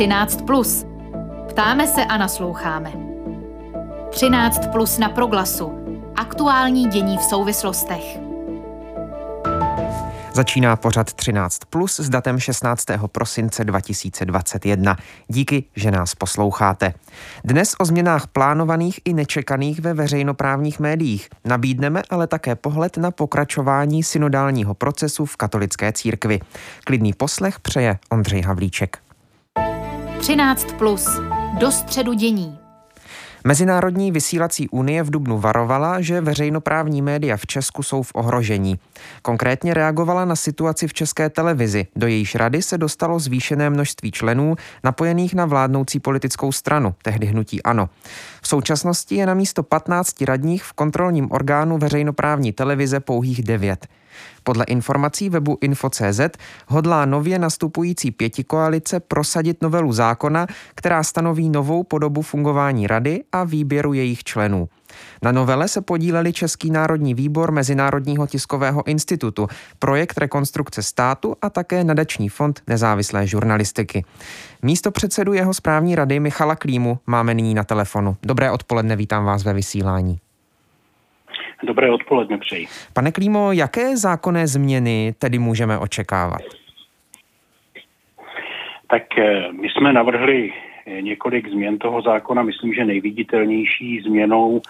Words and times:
13. 0.00 0.42
Plus. 0.46 0.86
Ptáme 1.48 1.86
se 1.86 2.04
a 2.04 2.16
nasloucháme. 2.16 2.92
13 4.10 4.66
plus 4.72 4.98
na 4.98 5.08
proglasu. 5.08 5.72
Aktuální 6.16 6.88
dění 6.88 7.18
v 7.18 7.22
souvislostech. 7.22 8.18
Začíná 10.32 10.76
pořad 10.76 11.12
13 11.12 11.58
plus 11.70 12.00
s 12.00 12.08
datem 12.08 12.38
16. 12.38 12.84
prosince 13.12 13.64
2021. 13.64 14.96
Díky, 15.28 15.64
že 15.76 15.90
nás 15.90 16.14
posloucháte. 16.14 16.94
Dnes 17.44 17.74
o 17.78 17.84
změnách 17.84 18.26
plánovaných 18.26 19.00
i 19.04 19.14
nečekaných 19.14 19.80
ve 19.80 19.94
veřejnoprávních 19.94 20.80
médiích. 20.80 21.28
Nabídneme 21.44 22.02
ale 22.10 22.26
také 22.26 22.54
pohled 22.54 22.96
na 22.96 23.10
pokračování 23.10 24.02
synodálního 24.02 24.74
procesu 24.74 25.24
v 25.24 25.36
katolické 25.36 25.92
církvi. 25.92 26.40
Klidný 26.84 27.12
poslech 27.12 27.60
přeje 27.60 27.98
Ondřej 28.10 28.42
Havlíček. 28.42 29.09
13 30.20 30.72
plus. 30.78 31.08
Do 31.58 31.72
středu 31.72 32.12
dění. 32.12 32.58
Mezinárodní 33.44 34.12
vysílací 34.12 34.68
unie 34.68 35.02
v 35.02 35.10
Dubnu 35.10 35.38
varovala, 35.38 36.00
že 36.00 36.20
veřejnoprávní 36.20 37.02
média 37.02 37.36
v 37.36 37.46
Česku 37.46 37.82
jsou 37.82 38.02
v 38.02 38.12
ohrožení. 38.14 38.78
Konkrétně 39.22 39.74
reagovala 39.74 40.24
na 40.24 40.36
situaci 40.36 40.88
v 40.88 40.92
české 40.92 41.30
televizi. 41.30 41.86
Do 41.96 42.06
jejíž 42.06 42.34
rady 42.34 42.62
se 42.62 42.78
dostalo 42.78 43.18
zvýšené 43.18 43.70
množství 43.70 44.10
členů 44.10 44.56
napojených 44.84 45.34
na 45.34 45.46
vládnoucí 45.46 46.00
politickou 46.00 46.52
stranu, 46.52 46.94
tehdy 47.02 47.26
hnutí 47.26 47.62
ANO. 47.62 47.88
V 48.42 48.48
současnosti 48.48 49.14
je 49.14 49.26
na 49.26 49.34
místo 49.34 49.62
15 49.62 50.22
radních 50.22 50.64
v 50.64 50.72
kontrolním 50.72 51.32
orgánu 51.32 51.78
veřejnoprávní 51.78 52.52
televize 52.52 53.00
pouhých 53.00 53.42
9. 53.42 53.86
Podle 54.42 54.64
informací 54.64 55.30
webu 55.30 55.58
Info.cz 55.60 56.20
hodlá 56.68 57.04
nově 57.04 57.38
nastupující 57.38 58.10
pětikoalice 58.10 59.00
prosadit 59.00 59.62
novelu 59.62 59.92
zákona, 59.92 60.46
která 60.74 61.02
stanoví 61.02 61.50
novou 61.50 61.82
podobu 61.82 62.22
fungování 62.22 62.86
rady 62.86 63.24
a 63.32 63.44
výběru 63.44 63.92
jejich 63.92 64.24
členů. 64.24 64.68
Na 65.22 65.32
novele 65.32 65.68
se 65.68 65.80
podíleli 65.80 66.32
Český 66.32 66.70
národní 66.70 67.14
výbor 67.14 67.52
Mezinárodního 67.52 68.26
tiskového 68.26 68.86
institutu, 68.86 69.48
projekt 69.78 70.18
rekonstrukce 70.18 70.82
státu 70.82 71.36
a 71.42 71.50
také 71.50 71.84
nadační 71.84 72.28
fond 72.28 72.62
nezávislé 72.66 73.26
žurnalistiky. 73.26 74.04
Místo 74.62 74.90
předsedu 74.90 75.32
jeho 75.32 75.54
správní 75.54 75.94
rady 75.94 76.20
Michala 76.20 76.56
Klímu 76.56 76.98
máme 77.06 77.34
nyní 77.34 77.54
na 77.54 77.64
telefonu. 77.64 78.16
Dobré 78.22 78.50
odpoledne, 78.50 78.96
vítám 78.96 79.24
vás 79.24 79.44
ve 79.44 79.52
vysílání. 79.52 80.20
Dobré 81.62 81.90
odpoledne 81.90 82.38
přeji. 82.38 82.66
Pane 82.92 83.12
Klímo, 83.12 83.52
jaké 83.52 83.96
zákonné 83.96 84.46
změny 84.46 85.14
tedy 85.18 85.38
můžeme 85.38 85.78
očekávat? 85.78 86.40
Tak 88.90 89.18
eh, 89.18 89.52
my 89.52 89.68
jsme 89.68 89.92
navrhli 89.92 90.52
eh, 90.86 91.02
několik 91.02 91.48
změn 91.48 91.78
toho 91.78 92.02
zákona. 92.02 92.42
Myslím, 92.42 92.74
že 92.74 92.84
nejviditelnější 92.84 94.00
změnou 94.00 94.60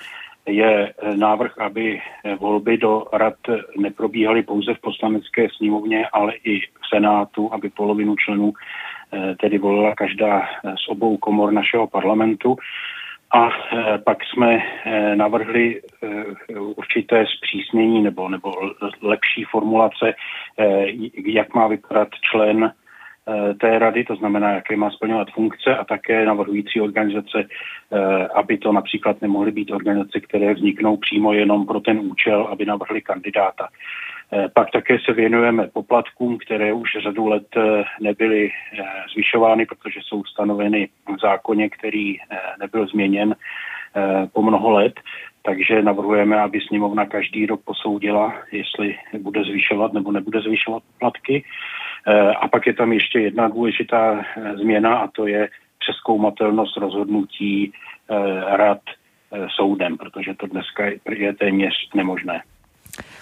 je 0.46 0.88
eh, 0.88 1.16
návrh, 1.16 1.58
aby 1.58 2.00
volby 2.40 2.78
do 2.78 3.04
rad 3.12 3.34
neprobíhaly 3.78 4.42
pouze 4.42 4.74
v 4.74 4.80
poslanecké 4.80 5.48
sněmovně, 5.56 6.06
ale 6.12 6.32
i 6.44 6.60
v 6.60 6.88
Senátu, 6.94 7.52
aby 7.52 7.68
polovinu 7.68 8.16
členů 8.16 8.52
tedy 9.40 9.58
volila 9.58 9.94
každá 9.94 10.42
z 10.84 10.88
obou 10.88 11.16
komor 11.16 11.52
našeho 11.52 11.86
parlamentu. 11.86 12.56
A 13.32 13.48
eh, 13.48 13.98
pak 13.98 14.18
jsme 14.24 14.58
eh, 14.84 15.16
navrhli 15.16 15.80
eh, 16.02 16.58
určité 16.60 17.24
zpřísnění 17.36 18.02
nebo, 18.02 18.28
nebo 18.28 18.52
lepší 19.02 19.44
formulace, 19.44 20.14
jak 21.24 21.54
má 21.54 21.66
vypadat 21.66 22.08
člen 22.30 22.72
té 23.60 23.78
rady, 23.78 24.04
to 24.04 24.16
znamená, 24.16 24.52
jaké 24.52 24.76
má 24.76 24.90
splňovat 24.90 25.30
funkce 25.30 25.76
a 25.76 25.84
také 25.84 26.24
navrhující 26.24 26.80
organizace, 26.80 27.44
aby 28.34 28.58
to 28.58 28.72
například 28.72 29.22
nemohly 29.22 29.52
být 29.52 29.70
organizace, 29.70 30.20
které 30.20 30.54
vzniknou 30.54 30.96
přímo 30.96 31.32
jenom 31.32 31.66
pro 31.66 31.80
ten 31.80 31.98
účel, 31.98 32.48
aby 32.50 32.64
navrhli 32.64 33.00
kandidáta. 33.02 33.68
Eh, 34.32 34.48
pak 34.54 34.70
také 34.70 34.98
se 35.04 35.12
věnujeme 35.12 35.66
poplatkům, 35.66 36.38
které 36.38 36.72
už 36.72 36.90
řadu 37.02 37.26
let 37.26 37.46
eh, 37.56 37.84
nebyly 38.00 38.50
eh, 38.50 38.84
zvyšovány, 39.12 39.66
protože 39.66 40.00
jsou 40.02 40.24
stanoveny 40.24 40.88
v 41.16 41.20
zákoně, 41.20 41.68
který 41.70 42.16
nebyl 42.60 42.86
změněn 42.86 43.36
po 44.32 44.42
mnoho 44.42 44.70
let. 44.70 45.00
Takže 45.42 45.82
navrhujeme, 45.82 46.40
aby 46.40 46.60
sněmovna 46.60 47.06
každý 47.06 47.46
rok 47.46 47.60
posoudila, 47.64 48.34
jestli 48.52 48.98
bude 49.18 49.44
zvyšovat 49.44 49.92
nebo 49.92 50.12
nebude 50.12 50.40
zvyšovat 50.40 50.82
poplatky. 50.92 51.44
A 52.40 52.48
pak 52.48 52.66
je 52.66 52.74
tam 52.74 52.92
ještě 52.92 53.20
jedna 53.20 53.48
důležitá 53.48 54.24
změna 54.54 54.98
a 54.98 55.08
to 55.08 55.26
je 55.26 55.48
přeskoumatelnost 55.78 56.76
rozhodnutí 56.76 57.72
rad 58.46 58.80
soudem, 59.56 59.96
protože 59.96 60.34
to 60.34 60.46
dneska 60.46 60.84
je 61.10 61.32
téměř 61.32 61.74
nemožné. 61.94 62.42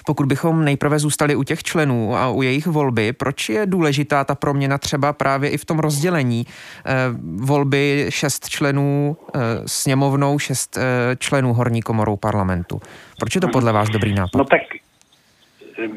Pokud 0.07 0.27
bychom 0.27 0.65
nejprve 0.65 0.99
zůstali 0.99 1.37
u 1.37 1.43
těch 1.43 1.63
členů 1.63 2.17
a 2.17 2.31
u 2.31 2.43
jejich 2.43 2.67
volby, 2.67 3.13
proč 3.13 3.49
je 3.49 3.67
důležitá 3.67 4.25
ta 4.25 4.35
proměna 4.35 4.79
třeba 4.79 5.13
právě 5.13 5.51
i 5.51 5.59
v 5.59 5.65
tom 5.65 5.79
rozdělení 5.79 6.45
eh, 6.47 6.95
volby 7.37 8.07
šest 8.09 8.49
členů 8.49 9.17
eh, 9.35 9.39
sněmovnou, 9.67 10.39
šest 10.39 10.77
eh, 10.77 11.17
členů 11.17 11.53
horní 11.53 11.83
komorou 11.83 12.17
parlamentu? 12.17 12.81
Proč 13.19 13.35
je 13.35 13.41
to 13.41 13.49
podle 13.49 13.73
vás 13.73 13.89
dobrý 13.89 14.15
nápad? 14.15 14.39
No 14.39 14.45
tak 14.45 14.61
eh, 15.79 15.89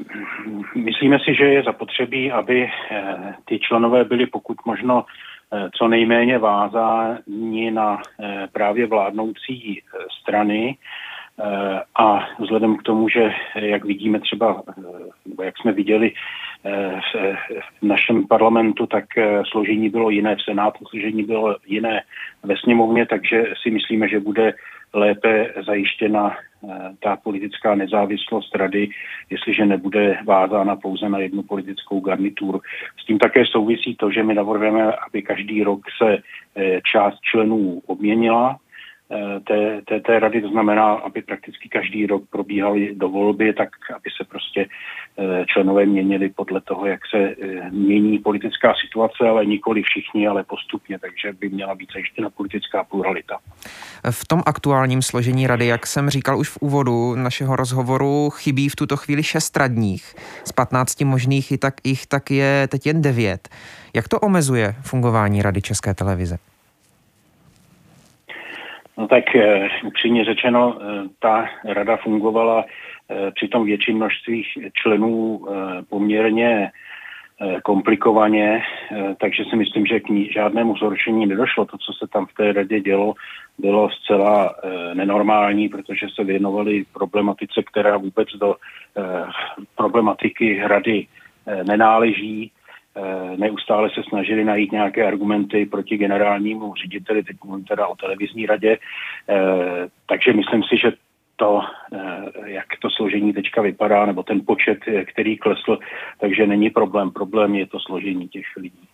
myslíme 0.76 1.20
si, 1.20 1.36
že 1.36 1.44
je 1.44 1.64
zapotřebí, 1.64 2.32
aby 2.32 2.70
eh, 2.92 3.34
ty 3.46 3.60
členové 3.60 4.04
byli 4.04 4.26
pokud 4.26 4.58
možno 4.66 5.06
eh, 5.54 5.70
co 5.78 5.88
nejméně 5.88 6.38
vázáni 6.38 7.72
na 7.72 8.02
právě 8.52 8.88
vládnoucí 8.88 9.82
strany, 10.22 10.78
a 11.96 12.28
vzhledem 12.40 12.78
k 12.78 12.84
tomu, 12.84 13.10
že 13.10 13.32
jak 13.56 13.86
vidíme 13.86 14.20
třeba, 14.20 14.64
eh, 14.70 14.82
nebo 15.26 15.44
jak 15.44 15.58
jsme 15.58 15.72
viděli 15.72 16.14
eh, 16.66 17.00
v 17.82 17.86
našem 17.86 18.28
parlamentu, 18.28 18.88
tak 18.88 19.06
složení 19.52 19.90
bylo 19.90 20.10
jiné 20.10 20.36
v 20.36 20.42
Senátu, 20.42 20.86
složení 20.86 21.24
bylo 21.24 21.56
jiné 21.66 22.04
ve 22.44 22.58
sněmovně, 22.58 23.06
takže 23.06 23.44
si 23.62 23.72
myslíme, 23.72 24.10
že 24.10 24.20
bude 24.20 24.54
lépe 24.94 25.54
zajištěna 25.66 26.38
ta 27.00 27.16
politická 27.16 27.76
nezávislost 27.76 28.56
rady, 28.56 28.90
jestliže 29.30 29.66
nebude 29.66 30.18
vázána 30.26 30.76
pouze 30.76 31.10
na 31.10 31.20
jednu 31.20 31.44
politickou 31.44 32.00
garnituru. 32.00 32.62
S 33.04 33.06
tím 33.06 33.20
také 33.20 33.46
souvisí 33.46 33.96
to, 33.96 34.12
že 34.12 34.24
my 34.24 34.34
navrhujeme, 34.34 34.94
aby 35.08 35.22
každý 35.22 35.64
rok 35.64 35.80
se 35.98 36.18
část 36.84 37.20
členů 37.22 37.82
obměnila, 37.88 38.58
Eh, 38.58 38.71
té, 39.48 39.82
té, 39.88 40.00
té 40.00 40.20
rady, 40.20 40.42
to 40.42 40.50
znamená, 40.50 40.94
aby 40.94 41.22
prakticky 41.22 41.70
každý 41.70 42.06
rok 42.06 42.24
probíhaly 42.30 42.96
do 42.96 43.10
volby, 43.10 43.54
tak 43.54 43.70
aby 43.96 44.10
se 44.18 44.24
prostě 44.30 44.68
eh, 45.18 45.46
členové 45.46 45.86
měnili 45.86 46.30
podle 46.30 46.62
toho, 46.62 46.86
jak 46.86 47.00
se 47.16 47.18
eh, 47.18 47.70
mění 47.72 48.20
politická 48.20 48.74
situace, 48.86 49.30
ale 49.30 49.46
nikoli 49.46 49.84
všichni, 49.84 50.28
ale 50.28 50.44
postupně, 50.44 51.00
takže 51.00 51.34
by 51.34 51.50
měla 51.50 51.76
být 51.76 51.90
zajištěna 51.94 52.30
politická 52.30 52.84
pluralita. 52.84 53.38
V 54.12 54.28
tom 54.28 54.44
aktuálním 54.46 55.02
složení 55.02 55.48
rady, 55.48 55.66
jak 55.66 55.88
jsem 55.88 56.10
říkal 56.10 56.40
už 56.40 56.50
v 56.50 56.58
úvodu 56.62 57.16
našeho 57.16 57.56
rozhovoru, 57.56 58.30
chybí 58.30 58.70
v 58.70 58.76
tuto 58.76 58.98
chvíli 58.98 59.24
šest 59.24 59.58
radních. 59.58 60.16
Z 60.46 60.52
15 60.52 61.02
možných 61.02 61.52
i 61.52 61.58
tak, 61.58 61.74
jich 61.84 62.08
tak 62.08 62.32
je 62.32 62.68
teď 62.68 62.86
jen 62.88 63.02
devět. 63.02 63.50
Jak 63.96 64.08
to 64.08 64.20
omezuje 64.20 64.76
fungování 64.82 65.42
Rady 65.42 65.62
České 65.62 65.94
televize? 65.94 66.51
No 68.98 69.08
tak 69.08 69.36
eh, 69.36 69.70
upřímně 69.84 70.26
řečeno, 70.26 70.78
eh, 70.82 71.10
ta 71.20 71.50
rada 71.66 71.98
fungovala 71.98 72.66
eh, 73.10 73.32
při 73.32 73.48
tom 73.48 73.66
větším 73.66 73.96
množství 73.96 74.44
členů 74.74 75.48
poměrně 75.90 76.72
komplikovaně, 77.64 78.64
takže 79.20 79.44
si 79.50 79.56
myslím, 79.56 79.86
že 79.86 80.00
k 80.00 80.10
ní 80.10 80.32
žádnému 80.32 80.78
zhoršení 80.78 81.26
nedošlo. 81.26 81.66
To, 81.66 81.78
co 81.78 81.94
se 81.94 82.08
tam 82.08 82.26
v 82.26 82.34
té 82.34 82.54
radě 82.54 82.80
dělo, 82.80 83.14
bylo 83.58 83.90
zcela 83.90 84.56
nenormální, 84.94 85.70
protože 85.70 86.08
se 86.16 86.24
věnovali 86.24 86.86
problematice, 86.94 87.64
která 87.64 87.98
vůbec 87.98 88.30
do 88.30 88.56
problematiky 89.76 90.62
rady 90.64 91.08
nenáleží. 91.64 92.52
Eh, 92.96 93.38
neustále 93.38 93.90
se 93.90 94.04
snažili 94.04 94.44
najít 94.44 94.72
nějaké 94.72 95.08
argumenty 95.08 95.66
proti 95.66 95.98
generálnímu 95.98 96.76
řediteli, 96.76 97.24
teď 97.24 97.38
mluvím 97.44 97.66
teda 97.66 97.88
o 97.88 97.96
televizní 97.96 98.46
radě, 98.46 98.78
eh, 99.30 99.88
takže 100.06 100.34
myslím 100.34 100.64
si, 100.64 100.78
že 100.78 100.92
to, 101.36 101.62
eh, 101.94 102.52
jak 102.52 102.66
to 102.82 102.90
složení 102.90 103.34
teďka 103.34 103.62
vypadá, 103.62 104.06
nebo 104.06 104.24
ten 104.24 104.42
počet, 104.46 104.80
který 105.06 105.38
klesl, 105.38 105.80
takže 106.20 106.48
není 106.48 106.70
problém. 106.70 107.12
Problém 107.12 107.56
je 107.56 107.68
to 107.68 107.80
složení 107.80 108.28
těch 108.28 108.46
lidí. 108.58 108.88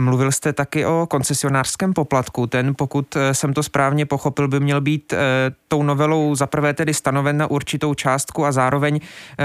Mluvil 0.00 0.32
jste 0.32 0.52
taky 0.52 0.86
o 0.86 1.06
koncesionářském 1.10 1.92
poplatku. 1.92 2.46
Ten, 2.46 2.74
pokud 2.78 3.16
eh, 3.16 3.34
jsem 3.34 3.52
to 3.52 3.62
správně 3.62 4.06
pochopil, 4.06 4.48
by 4.48 4.60
měl 4.60 4.80
být 4.80 5.14
tou 5.68 5.82
novelou 5.82 6.34
zaprvé 6.34 6.74
tedy 6.74 6.94
stanoven 6.94 7.36
na 7.36 7.46
určitou 7.46 7.94
částku 7.94 8.44
a 8.44 8.52
zároveň 8.52 9.00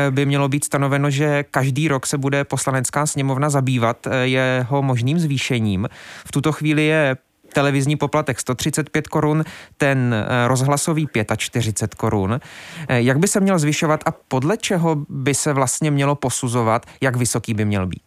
by 0.10 0.26
mělo 0.26 0.50
být 0.50 0.64
stanoveno, 0.64 1.10
že 1.10 1.46
každý 1.52 1.88
rok 1.88 2.06
se 2.06 2.18
bude 2.18 2.44
poslanecká 2.44 3.06
sněmovna 3.06 3.50
zabývat 3.50 4.08
jeho 4.24 4.82
možným 4.82 5.20
zvýšením. 5.20 5.90
V 6.26 6.32
tuto 6.32 6.52
chvíli 6.52 6.86
je 6.86 7.18
televizní 7.56 7.96
poplatek 7.96 8.40
135 8.40 9.08
korun, 9.08 9.44
ten 9.78 10.14
eh, 10.14 10.48
rozhlasový 10.48 11.08
45 11.38 11.96
korun. 11.96 12.40
Eh, 12.88 13.02
jak 13.02 13.20
by 13.20 13.28
se 13.28 13.40
měl 13.40 13.60
zvyšovat 13.60 14.04
a 14.06 14.12
podle 14.12 14.58
čeho 14.58 15.06
by 15.10 15.34
se 15.34 15.54
vlastně 15.54 15.92
mělo 15.92 16.16
posuzovat, 16.16 16.86
jak 17.02 17.16
vysoký 17.16 17.54
by 17.54 17.66
měl 17.66 17.88
být? 17.88 18.05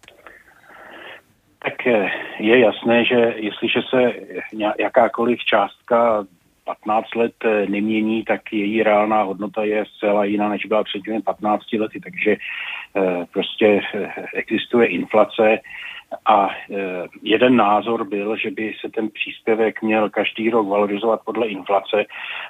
Tak 1.69 1.87
eh, 1.87 2.11
je 2.39 2.59
jasné, 2.59 3.05
že 3.05 3.35
jestliže 3.37 3.81
se 3.91 4.13
jakákoliv 4.79 5.45
částka 5.45 6.25
15 6.65 7.15
let 7.15 7.35
nemění, 7.69 8.25
tak 8.25 8.53
její 8.53 8.83
reálná 8.83 9.23
hodnota 9.23 9.65
je 9.65 9.85
zcela 9.97 10.25
jiná, 10.25 10.49
než 10.49 10.67
byla 10.67 10.85
před 10.85 11.03
těmi 11.03 11.23
15 11.23 11.73
lety. 11.73 12.01
Takže 12.01 12.37
prostě 13.33 13.81
existuje 14.35 14.87
inflace, 14.87 15.59
a 16.27 16.49
jeden 17.23 17.57
názor 17.57 18.05
byl, 18.09 18.37
že 18.37 18.51
by 18.51 18.75
se 18.81 18.89
ten 18.89 19.09
příspěvek 19.11 19.83
měl 19.83 20.11
každý 20.11 20.51
rok 20.51 20.69
valorizovat 20.69 21.21
podle 21.25 21.49
inflace, 21.49 22.05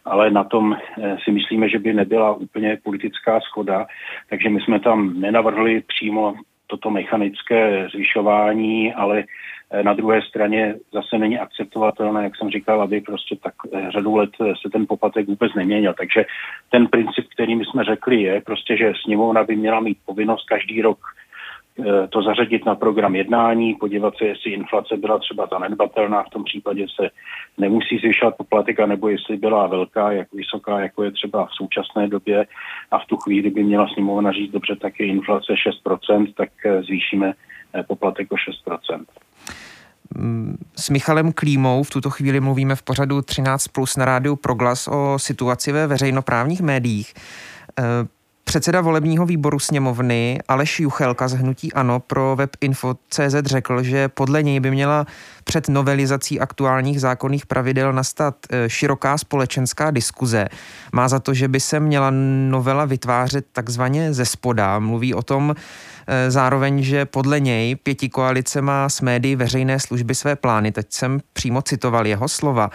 ale 0.04 0.30
na 0.30 0.44
tom 0.44 0.76
si 1.24 1.30
myslíme, 1.30 1.68
že 1.68 1.78
by 1.78 1.92
nebyla 1.92 2.34
úplně 2.34 2.78
politická 2.82 3.40
schoda, 3.40 3.86
takže 4.30 4.48
my 4.48 4.60
jsme 4.60 4.80
tam 4.80 5.20
nenavrhli 5.20 5.82
přímo 5.86 6.34
toto 6.68 6.90
mechanické 6.90 7.88
zvyšování, 7.92 8.94
ale 8.94 9.24
e, 9.70 9.82
na 9.82 9.94
druhé 9.94 10.22
straně 10.22 10.74
zase 10.92 11.18
není 11.18 11.38
akceptovatelné, 11.38 12.24
jak 12.24 12.36
jsem 12.36 12.50
říkal, 12.50 12.82
aby 12.82 13.00
prostě 13.00 13.36
tak 13.36 13.54
řadu 13.88 14.16
let 14.16 14.30
se 14.62 14.70
ten 14.70 14.86
poplatek 14.86 15.26
vůbec 15.26 15.54
neměnil. 15.54 15.94
Takže 15.98 16.26
ten 16.70 16.86
princip, 16.86 17.26
který 17.32 17.56
my 17.56 17.64
jsme 17.64 17.84
řekli, 17.84 18.22
je 18.22 18.40
prostě, 18.40 18.76
že 18.76 18.92
sněmovna 19.04 19.44
by 19.44 19.56
měla 19.56 19.80
mít 19.80 19.98
povinnost 20.06 20.48
každý 20.48 20.82
rok 20.82 20.98
Eh, 20.98 21.17
to 22.08 22.22
zařadit 22.22 22.66
na 22.66 22.74
program 22.74 23.16
jednání, 23.16 23.74
podívat 23.74 24.16
se, 24.16 24.24
jestli 24.24 24.50
inflace 24.50 24.96
byla 24.96 25.18
třeba 25.18 25.48
zanedbatelná, 25.52 26.22
v 26.22 26.30
tom 26.30 26.44
případě 26.44 26.86
se 27.00 27.10
nemusí 27.58 27.98
zvyšovat 27.98 28.36
poplatek, 28.36 28.80
nebo 28.86 29.08
jestli 29.08 29.36
byla 29.36 29.66
velká, 29.66 30.12
jak 30.12 30.32
vysoká, 30.32 30.80
jako 30.80 31.04
je 31.04 31.10
třeba 31.10 31.46
v 31.46 31.52
současné 31.52 32.08
době 32.08 32.46
a 32.90 32.98
v 32.98 33.06
tu 33.06 33.16
chvíli 33.16 33.50
by 33.50 33.64
měla 33.64 33.88
sněmovna 33.94 34.32
říct, 34.32 34.52
dobře, 34.52 34.76
tak 34.76 35.00
je 35.00 35.06
inflace 35.06 35.52
6%, 35.86 36.34
tak 36.36 36.48
eh, 36.64 36.82
zvýšíme 36.82 37.32
eh, 37.74 37.82
poplatek 37.82 38.32
o 38.32 38.34
6%. 38.34 39.04
Mm, 40.14 40.56
s 40.76 40.90
Michalem 40.90 41.32
Klímou 41.32 41.82
v 41.82 41.90
tuto 41.90 42.10
chvíli 42.10 42.40
mluvíme 42.40 42.76
v 42.76 42.82
pořadu 42.82 43.22
13 43.22 43.68
plus 43.68 43.96
na 43.96 44.04
rádiu 44.04 44.36
Proglas 44.36 44.88
o 44.88 45.18
situaci 45.18 45.72
ve 45.72 45.86
veřejnoprávních 45.86 46.60
médiích. 46.60 47.14
Předseda 48.48 48.80
volebního 48.80 49.26
výboru 49.26 49.58
sněmovny 49.58 50.38
Aleš 50.48 50.80
Juchelka 50.80 51.28
z 51.28 51.32
Hnutí 51.32 51.72
Ano 51.72 52.00
pro 52.00 52.36
web 52.36 52.50
info.cz 52.60 53.34
řekl, 53.44 53.82
že 53.82 54.08
podle 54.08 54.42
něj 54.42 54.60
by 54.60 54.70
měla 54.70 55.06
před 55.44 55.68
novelizací 55.68 56.40
aktuálních 56.40 57.00
zákonných 57.00 57.46
pravidel 57.46 57.92
nastat 57.92 58.34
e, 58.50 58.70
široká 58.70 59.18
společenská 59.18 59.90
diskuze. 59.90 60.48
Má 60.92 61.08
za 61.08 61.18
to, 61.18 61.34
že 61.34 61.48
by 61.48 61.60
se 61.60 61.80
měla 61.80 62.10
novela 62.48 62.84
vytvářet 62.84 63.46
takzvaně 63.52 64.14
ze 64.14 64.24
spoda. 64.24 64.78
Mluví 64.78 65.14
o 65.14 65.22
tom 65.22 65.54
e, 66.06 66.30
zároveň, 66.30 66.82
že 66.82 67.04
podle 67.04 67.40
něj 67.40 67.76
pěti 67.76 68.08
koalice 68.08 68.62
má 68.62 68.88
s 68.88 69.00
médií 69.00 69.36
veřejné 69.36 69.80
služby 69.80 70.14
své 70.14 70.36
plány. 70.36 70.72
Teď 70.72 70.86
jsem 70.90 71.20
přímo 71.32 71.62
citoval 71.62 72.06
jeho 72.06 72.28
slova. 72.28 72.70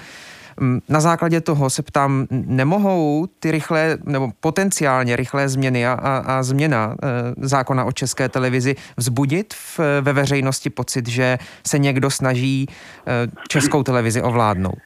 Na 0.89 0.99
základě 0.99 1.41
toho 1.41 1.69
se 1.69 1.83
ptám, 1.83 2.27
nemohou 2.31 3.27
ty 3.39 3.51
rychlé 3.51 3.97
nebo 4.05 4.29
potenciálně 4.39 5.15
rychlé 5.15 5.49
změny 5.49 5.87
a, 5.87 5.93
a, 5.93 6.17
a 6.17 6.43
změna 6.43 6.95
e, 7.03 7.47
zákona 7.47 7.85
o 7.85 7.91
české 7.91 8.29
televizi 8.29 8.75
vzbudit 8.97 9.53
v, 9.53 9.79
ve 10.01 10.13
veřejnosti 10.13 10.69
pocit, 10.69 11.07
že 11.07 11.37
se 11.67 11.79
někdo 11.79 12.09
snaží 12.09 12.65
e, 12.65 13.27
českou 13.49 13.83
televizi 13.83 14.21
ovládnout? 14.21 14.79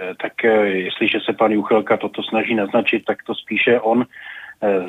Eh, 0.00 0.14
tak 0.22 0.32
jestliže 0.64 1.18
se 1.20 1.32
pan 1.32 1.52
Juchelka 1.52 1.96
toto 1.96 2.22
snaží 2.22 2.54
naznačit, 2.54 3.04
tak 3.04 3.22
to 3.22 3.34
spíše 3.34 3.80
on 3.80 4.06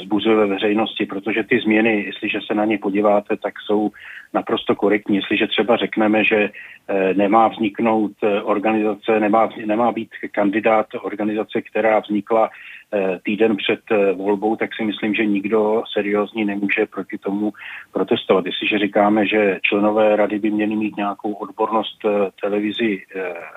zbuzuje 0.01 0.35
ve 0.35 0.47
veřejnosti, 0.47 1.05
protože 1.05 1.43
ty 1.43 1.59
změny, 1.59 2.03
jestliže 2.03 2.39
se 2.47 2.53
na 2.53 2.65
ně 2.65 2.77
podíváte, 2.77 3.37
tak 3.37 3.53
jsou 3.65 3.91
naprosto 4.33 4.75
korektní. 4.75 5.15
Jestliže 5.15 5.47
třeba 5.47 5.75
řekneme, 5.75 6.23
že 6.23 6.49
eh, 6.87 7.13
nemá 7.13 7.47
vzniknout 7.47 8.11
eh, 8.23 8.41
organizace, 8.41 9.19
nemá, 9.19 9.49
nemá 9.65 9.91
být 9.91 10.09
kandidát 10.31 10.87
organizace, 11.01 11.61
která 11.61 11.99
vznikla 11.99 12.49
eh, 12.49 13.19
týden 13.23 13.57
před 13.57 13.79
volbou, 14.15 14.55
tak 14.55 14.69
si 14.75 14.83
myslím, 14.83 15.15
že 15.15 15.25
nikdo 15.25 15.83
seriózní 15.93 16.45
nemůže 16.45 16.85
proti 16.85 17.17
tomu 17.17 17.53
protestovat. 17.91 18.45
Jestliže 18.45 18.79
říkáme, 18.79 19.27
že 19.27 19.59
členové 19.61 20.15
rady 20.15 20.39
by 20.39 20.51
měli 20.51 20.75
mít 20.75 20.97
nějakou 20.97 21.33
odbornost 21.33 22.05
televizi, 22.41 23.03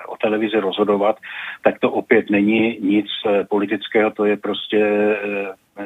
o 0.07 0.17
televizi 0.17 0.59
rozhodovat, 0.59 1.17
tak 1.63 1.79
to 1.79 1.91
opět 1.91 2.29
není 2.29 2.77
nic 2.81 3.05
politického, 3.49 4.11
to 4.11 4.25
je 4.25 4.37
prostě 4.37 4.79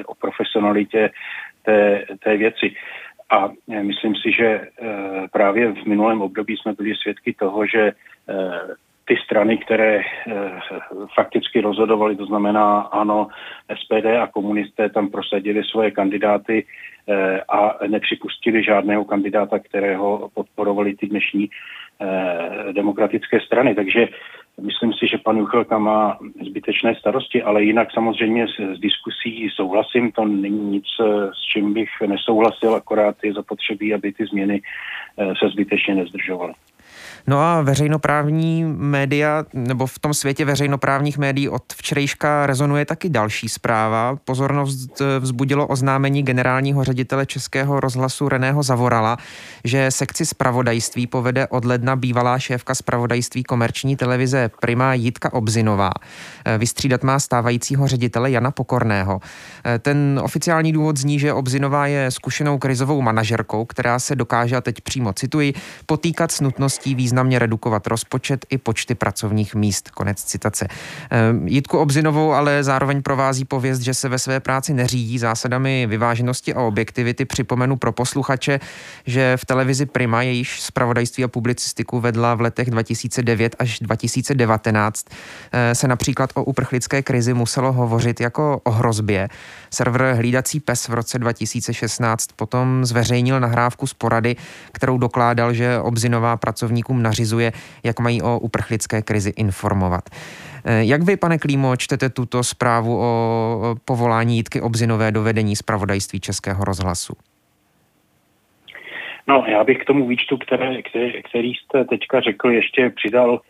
o 0.05 0.15
profesionalitě 0.15 1.09
té, 1.67 2.05
té 2.23 2.37
věci. 2.37 2.75
A 3.29 3.49
e, 3.69 3.83
myslím 3.83 4.15
si, 4.15 4.31
že 4.31 4.45
e, 4.45 4.69
právě 5.31 5.71
v 5.71 5.85
minulém 5.85 6.21
období 6.21 6.57
jsme 6.57 6.73
byli 6.73 6.95
svědky 6.95 7.33
toho, 7.33 7.65
že 7.65 7.81
e, 7.81 7.93
ty 9.05 9.15
strany, 9.25 9.57
které 9.57 10.01
fakticky 11.15 11.61
rozhodovaly, 11.61 12.15
to 12.15 12.25
znamená 12.25 12.79
ano, 12.79 13.27
SPD 13.81 14.05
a 14.05 14.27
komunisté 14.27 14.89
tam 14.89 15.09
prosadili 15.09 15.63
svoje 15.63 15.91
kandidáty 15.91 16.65
a 17.49 17.87
nepřipustili 17.87 18.63
žádného 18.63 19.05
kandidáta, 19.05 19.59
kterého 19.59 20.29
podporovali 20.33 20.95
ty 20.95 21.07
dnešní 21.07 21.49
demokratické 22.73 23.39
strany. 23.39 23.75
Takže 23.75 24.07
Myslím 24.61 24.93
si, 24.93 25.07
že 25.07 25.17
pan 25.17 25.37
Juchelka 25.37 25.77
má 25.77 26.17
zbytečné 26.45 26.95
starosti, 26.95 27.43
ale 27.43 27.63
jinak 27.63 27.87
samozřejmě 27.93 28.47
s, 28.47 28.75
s 28.75 28.79
diskusí 28.79 29.49
souhlasím, 29.55 30.11
to 30.11 30.25
není 30.25 30.71
nic, 30.71 30.85
s 31.33 31.41
čím 31.53 31.73
bych 31.73 31.89
nesouhlasil, 32.07 32.75
akorát 32.75 33.15
je 33.23 33.33
zapotřebí, 33.33 33.93
aby 33.93 34.11
ty 34.13 34.25
změny 34.25 34.61
eh, 35.17 35.25
se 35.25 35.49
zbytečně 35.49 35.95
nezdržovaly. 35.95 36.53
No 37.29 37.39
a 37.39 37.61
veřejnoprávní 37.61 38.63
média, 38.77 39.45
nebo 39.53 39.85
v 39.85 39.99
tom 39.99 40.13
světě 40.13 40.45
veřejnoprávních 40.45 41.17
médií 41.17 41.49
od 41.49 41.63
včerejška 41.73 42.47
rezonuje 42.47 42.85
taky 42.85 43.09
další 43.09 43.49
zpráva. 43.49 44.17
Pozornost 44.25 45.01
vzbudilo 45.19 45.67
oznámení 45.67 46.23
generálního 46.23 46.83
ředitele 46.83 47.25
Českého 47.25 47.79
rozhlasu 47.79 48.29
Reného 48.29 48.63
Zavorala, 48.63 49.17
že 49.63 49.91
sekci 49.91 50.25
zpravodajství 50.25 51.07
povede 51.07 51.47
od 51.47 51.65
ledna 51.65 51.95
bývalá 51.95 52.39
šéfka 52.39 52.75
zpravodajství 52.75 53.43
komerční 53.43 53.95
televize 53.95 54.49
Prima 54.59 54.93
Jitka 54.93 55.33
Obzinová. 55.33 55.91
Vystřídat 56.57 57.03
má 57.03 57.19
stávajícího 57.19 57.87
ředitele 57.87 58.31
Jana 58.31 58.51
Pokorného. 58.51 59.19
Ten 59.79 60.19
oficiální 60.23 60.71
důvod 60.71 60.97
zní, 60.97 61.19
že 61.19 61.33
Obzinová 61.33 61.87
je 61.87 62.11
zkušenou 62.11 62.57
krizovou 62.57 63.01
manažerkou, 63.01 63.65
která 63.65 63.99
se 63.99 64.15
dokáže, 64.15 64.55
a 64.55 64.61
teď 64.61 64.81
přímo 64.81 65.13
cituji, 65.13 65.53
potýkat 65.85 66.31
s 66.31 66.41
nutností 66.41 66.95
význam 66.95 67.16
významně 67.17 67.39
redukovat 67.39 67.87
rozpočet 67.87 68.45
i 68.49 68.57
počty 68.57 68.95
pracovních 68.95 69.55
míst. 69.55 69.89
Konec 69.89 70.23
citace. 70.23 70.67
Ehm, 71.09 71.47
Jitku 71.47 71.77
Obzinovou 71.77 72.33
ale 72.33 72.63
zároveň 72.63 73.01
provází 73.01 73.45
pověst, 73.45 73.79
že 73.79 73.93
se 73.93 74.09
ve 74.09 74.19
své 74.19 74.39
práci 74.39 74.73
neřídí 74.73 75.19
zásadami 75.19 75.87
vyváženosti 75.89 76.53
a 76.53 76.61
objektivity. 76.61 77.25
Připomenu 77.25 77.75
pro 77.77 77.91
posluchače, 77.91 78.59
že 79.05 79.37
v 79.37 79.45
televizi 79.45 79.85
Prima, 79.85 80.21
jejíž 80.21 80.61
zpravodajství 80.61 81.23
a 81.23 81.27
publicistiku 81.27 81.99
vedla 81.99 82.35
v 82.35 82.41
letech 82.41 82.69
2009 82.69 83.55
až 83.59 83.79
2019, 83.79 85.05
eh, 85.51 85.75
se 85.75 85.87
například 85.87 86.29
o 86.33 86.43
uprchlické 86.43 87.01
krizi 87.01 87.33
muselo 87.33 87.73
hovořit 87.73 88.21
jako 88.21 88.61
o 88.63 88.71
hrozbě. 88.71 89.29
Server 89.73 90.15
Hlídací 90.15 90.59
pes 90.59 90.87
v 90.87 90.93
roce 90.93 91.19
2016 91.19 92.27
potom 92.35 92.85
zveřejnil 92.85 93.39
nahrávku 93.39 93.87
z 93.87 93.93
porady, 93.93 94.35
kterou 94.71 94.97
dokládal, 94.97 95.53
že 95.53 95.79
Obzinová 95.79 96.37
pracovníkům 96.37 97.03
nařizuje, 97.07 97.51
jak 97.83 97.99
mají 97.99 98.21
o 98.21 98.39
uprchlické 98.39 99.01
krizi 99.01 99.31
informovat. 99.37 100.03
Eh, 100.65 100.83
jak 100.83 101.01
vy, 101.07 101.17
pane 101.17 101.37
Klímo, 101.37 101.75
čtete 101.75 102.09
tuto 102.09 102.43
zprávu 102.43 102.91
o 102.99 103.09
povolání 103.85 104.37
Jitky 104.37 104.61
Obzinové 104.61 105.11
do 105.11 105.21
vedení 105.23 105.55
zpravodajství 105.55 106.19
Českého 106.19 106.63
rozhlasu? 106.63 107.13
No, 109.27 109.43
já 109.47 109.63
bych 109.63 109.77
k 109.77 109.85
tomu 109.85 110.07
výčtu, 110.07 110.37
které, 110.37 110.81
který, 110.81 111.23
který 111.29 111.51
jste 111.53 111.85
teďka 111.85 112.21
řekl, 112.21 112.47
ještě 112.51 112.89
přidal 112.95 113.41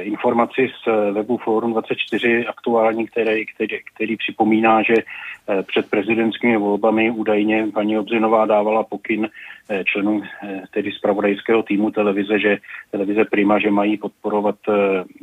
informaci 0.00 0.68
z 0.84 1.12
webu 1.12 1.36
Forum 1.36 1.72
24 1.72 2.46
aktuální, 2.46 3.06
který, 3.06 3.46
který, 3.46 3.78
který 3.94 4.16
připomíná, 4.16 4.82
že 4.82 4.94
eh, 4.94 5.62
před 5.62 5.90
prezidentskými 5.90 6.56
volbami 6.56 7.10
údajně 7.10 7.66
paní 7.74 7.98
Obzinová 7.98 8.46
dávala 8.46 8.84
pokyn 8.84 9.28
eh, 9.68 9.84
členům 9.84 10.22
tedy 10.70 10.92
zpravodajského 10.92 11.62
týmu 11.62 11.90
televize, 11.90 12.38
že 12.38 12.58
televize 12.90 13.24
Prima, 13.24 13.58
že 13.58 13.70
mají 13.70 13.96
podporovat 13.96 14.56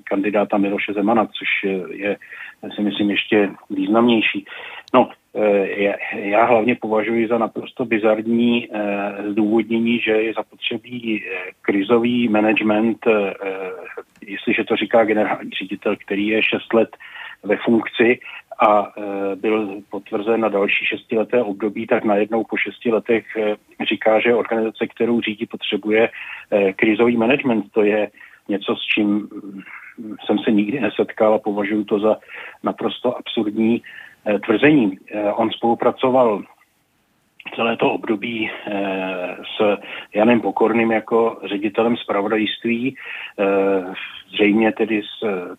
kandidáta 0.03 0.57
Miloše 0.57 0.93
Zemana, 0.93 1.25
což 1.25 1.71
je, 1.91 2.17
si 2.75 2.81
myslím, 2.81 3.11
ještě 3.11 3.49
významnější. 3.69 4.45
No, 4.93 5.09
Eh, 5.35 5.95
já 6.13 6.45
hlavně 6.45 6.75
považuji 6.75 7.27
za 7.27 7.37
naprosto 7.37 7.85
bizarní 7.85 8.67
eh, 8.71 9.31
zdůvodnění, 9.31 9.99
že 9.99 10.11
je 10.11 10.33
zapotřebí 10.33 11.23
eh, 11.23 11.51
krizový 11.61 12.27
management, 12.27 12.97
jestliže 14.27 14.63
to 14.63 14.75
říká 14.75 15.03
generální 15.03 15.51
ředitel, 15.51 15.95
který 15.95 16.27
je 16.27 16.43
6 16.43 16.73
let 16.73 16.97
ve 17.43 17.57
funkci 17.57 18.19
a 18.67 18.93
byl 19.35 19.81
potvrzen 19.89 20.41
na 20.41 20.49
další 20.49 20.85
šestileté 20.85 21.43
období, 21.43 21.87
tak 21.87 22.03
najednou 22.03 22.43
po 22.43 22.57
šesti 22.57 22.91
letech 22.91 23.25
říká, 23.89 24.19
že 24.19 24.35
organizace, 24.35 24.87
kterou 24.87 25.21
řídí, 25.21 25.45
potřebuje 25.45 26.09
krizový 26.75 27.17
management. 27.17 27.71
To 27.71 27.83
je 27.83 28.11
něco, 28.47 28.75
s 28.75 28.85
čím 28.85 29.07
mm, 29.07 29.61
jsem 30.25 30.39
se 30.39 30.51
nikdy 30.51 30.79
nesetkal 30.79 31.33
a 31.33 31.39
považuji 31.39 31.83
to 31.83 31.99
za 31.99 32.17
naprosto 32.63 33.17
absurdní 33.17 33.81
tvrzení. 34.45 34.97
On 35.33 35.51
spolupracoval 35.51 36.43
celé 37.55 37.77
to 37.77 37.91
období 37.91 38.51
eh, 38.51 39.35
s 39.57 39.77
Janem 40.15 40.41
Pokorným 40.41 40.91
jako 40.91 41.39
ředitelem 41.49 41.97
zpravodajství. 41.97 42.95
Zřejmě 44.33 44.71
tedy 44.71 45.01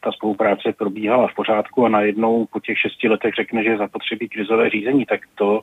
ta 0.00 0.12
spolupráce 0.12 0.72
probíhala 0.78 1.28
v 1.28 1.34
pořádku 1.34 1.86
a 1.86 1.88
najednou 1.88 2.46
po 2.46 2.60
těch 2.60 2.78
šesti 2.78 3.08
letech 3.08 3.34
řekne, 3.34 3.62
že 3.62 3.68
je 3.68 3.78
zapotřebí 3.78 4.28
krizové 4.28 4.70
řízení, 4.70 5.06
tak 5.06 5.20
to 5.34 5.60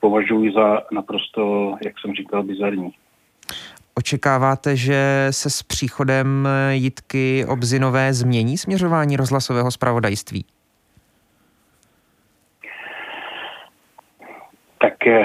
považuji 0.00 0.52
za 0.52 0.82
naprosto, 0.92 1.74
jak 1.84 1.98
jsem 1.98 2.14
říkal, 2.14 2.42
bizarní. 2.42 2.92
Očekáváte, 3.94 4.76
že 4.76 5.26
se 5.30 5.50
s 5.50 5.62
příchodem 5.62 6.48
Jitky 6.70 7.44
Obzinové 7.48 8.14
změní 8.14 8.58
směřování 8.58 9.16
rozhlasového 9.16 9.70
zpravodajství? 9.70 10.44
tak 14.86 15.06
eh, 15.06 15.24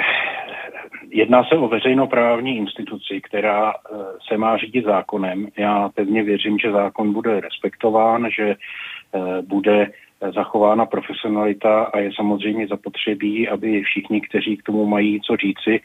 jedná 1.12 1.44
se 1.44 1.54
o 1.54 1.68
veřejnoprávní 1.68 2.56
instituci, 2.56 3.20
která 3.20 3.72
eh, 3.72 3.96
se 4.28 4.36
má 4.36 4.56
řídit 4.56 4.84
zákonem. 4.84 5.48
Já 5.56 5.88
pevně 5.88 6.22
věřím, 6.22 6.58
že 6.58 6.72
zákon 6.72 7.12
bude 7.12 7.40
respektován, 7.40 8.28
že 8.30 8.54
eh, 8.54 9.42
bude 9.42 9.90
zachována 10.34 10.86
profesionalita 10.86 11.82
a 11.84 11.98
je 11.98 12.10
samozřejmě 12.16 12.66
zapotřebí, 12.66 13.48
aby 13.48 13.82
všichni, 13.82 14.20
kteří 14.20 14.56
k 14.56 14.62
tomu 14.62 14.86
mají 14.86 15.20
co 15.20 15.36
říci, 15.36 15.80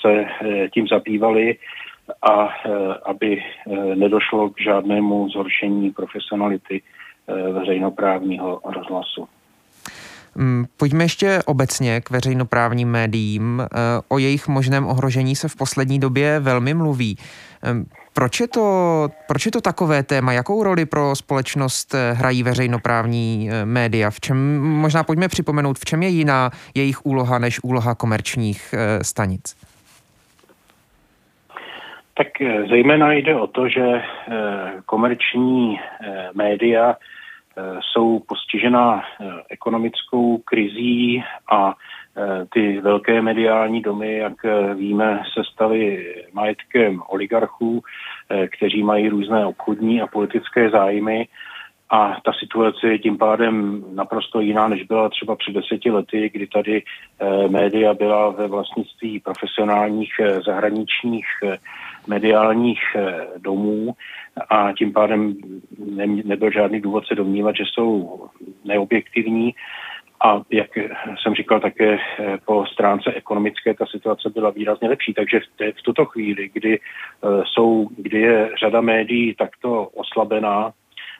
se 0.00 0.26
tím 0.74 0.88
zabývali 0.88 1.56
a 2.22 2.48
aby 3.04 3.42
nedošlo 3.94 4.50
k 4.50 4.60
žádnému 4.60 5.28
zhoršení 5.28 5.90
profesionality 5.90 6.82
veřejnoprávního 7.52 8.60
rozhlasu. 8.64 9.28
Mm, 10.34 10.64
pojďme 10.76 11.04
ještě 11.04 11.38
obecně 11.46 12.00
k 12.00 12.10
veřejnoprávním 12.10 12.90
médiím. 12.90 13.62
Eh, 13.62 13.66
o 14.08 14.18
jejich 14.18 14.48
možném 14.48 14.86
ohrožení 14.86 15.36
se 15.36 15.48
v 15.48 15.56
poslední 15.56 16.00
době 16.00 16.40
velmi 16.40 16.74
mluví. 16.74 17.16
Ehm, 17.62 17.84
proč 18.14 18.40
je, 18.40 18.48
to, 18.48 19.08
proč 19.28 19.46
je 19.46 19.52
to 19.52 19.60
takové 19.60 20.02
téma? 20.02 20.32
Jakou 20.32 20.62
roli 20.62 20.86
pro 20.86 21.16
společnost 21.16 21.94
eh, 21.94 22.12
hrají 22.12 22.42
veřejnoprávní 22.42 23.48
eh, 23.50 23.64
média? 23.64 24.10
V 24.10 24.20
čem, 24.20 24.60
možná 24.60 25.04
pojďme 25.04 25.28
připomenout, 25.28 25.78
v 25.78 25.84
čem 25.84 26.02
je 26.02 26.08
jiná 26.08 26.50
jejich 26.74 27.06
úloha 27.06 27.38
než 27.38 27.60
úloha 27.62 27.94
komerčních 27.94 28.74
stanic? 29.02 29.56
Tak 32.16 32.28
zejména 32.70 33.12
jde 33.12 33.36
o 33.36 33.46
to, 33.46 33.68
že 33.68 34.02
komerční 34.86 35.80
média 36.34 36.92
Eh, 36.92 36.96
jsou 37.80 38.18
postižena 38.18 39.02
eh, 39.02 39.24
ekonomickou 39.50 40.38
krizí 40.38 41.24
a 41.50 41.74
eh, 42.16 42.46
ty 42.52 42.80
velké 42.80 43.22
mediální 43.22 43.82
domy, 43.82 44.16
jak 44.16 44.32
víme, 44.74 45.22
se 45.34 45.44
staly 45.52 46.14
majetkem 46.32 47.02
oligarchů, 47.08 47.82
kteří 48.56 48.82
mají 48.82 49.08
různé 49.08 49.46
obchodní 49.46 50.02
a 50.02 50.06
politické 50.06 50.70
zájmy. 50.70 51.28
A 51.90 52.20
ta 52.24 52.32
situace 52.32 52.88
je 52.88 52.98
tím 52.98 53.18
pádem 53.18 53.84
naprosto 53.94 54.40
jiná, 54.40 54.68
než 54.68 54.82
byla 54.82 55.08
třeba 55.08 55.36
před 55.36 55.54
deseti 55.54 55.90
lety, 55.90 56.30
kdy 56.32 56.46
tady 56.46 56.82
média 57.48 57.94
byla 57.94 58.30
ve 58.30 58.48
vlastnictví 58.48 59.20
profesionálních 59.20 60.12
zahraničních 60.46 61.26
mediálních 62.06 62.80
domů 63.38 63.94
a 64.48 64.72
tím 64.78 64.92
pádem 64.92 65.34
ne, 65.78 66.06
nebyl 66.06 66.50
žádný 66.50 66.80
důvod 66.80 67.06
se 67.06 67.14
domnívat, 67.14 67.56
že 67.56 67.64
jsou 67.66 68.20
neobjektivní. 68.64 69.54
A 70.24 70.42
jak 70.50 70.70
jsem 71.22 71.34
říkal 71.34 71.60
také 71.60 71.98
eh, 71.98 72.38
po 72.44 72.66
stránce 72.66 73.12
ekonomické, 73.12 73.74
ta 73.74 73.86
situace 73.86 74.30
byla 74.30 74.50
výrazně 74.50 74.88
lepší. 74.88 75.14
Takže 75.14 75.40
v, 75.40 75.72
v 75.72 75.82
tuto 75.82 76.04
chvíli, 76.04 76.50
kdy, 76.52 76.78
uh, 76.78 77.42
jsou, 77.44 77.88
kdy 77.96 78.20
je 78.20 78.50
řada 78.60 78.80
médií 78.80 79.34
takto 79.34 79.84
oslabená, 79.84 80.72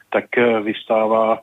tak 0.09 0.25
vystává 0.61 1.39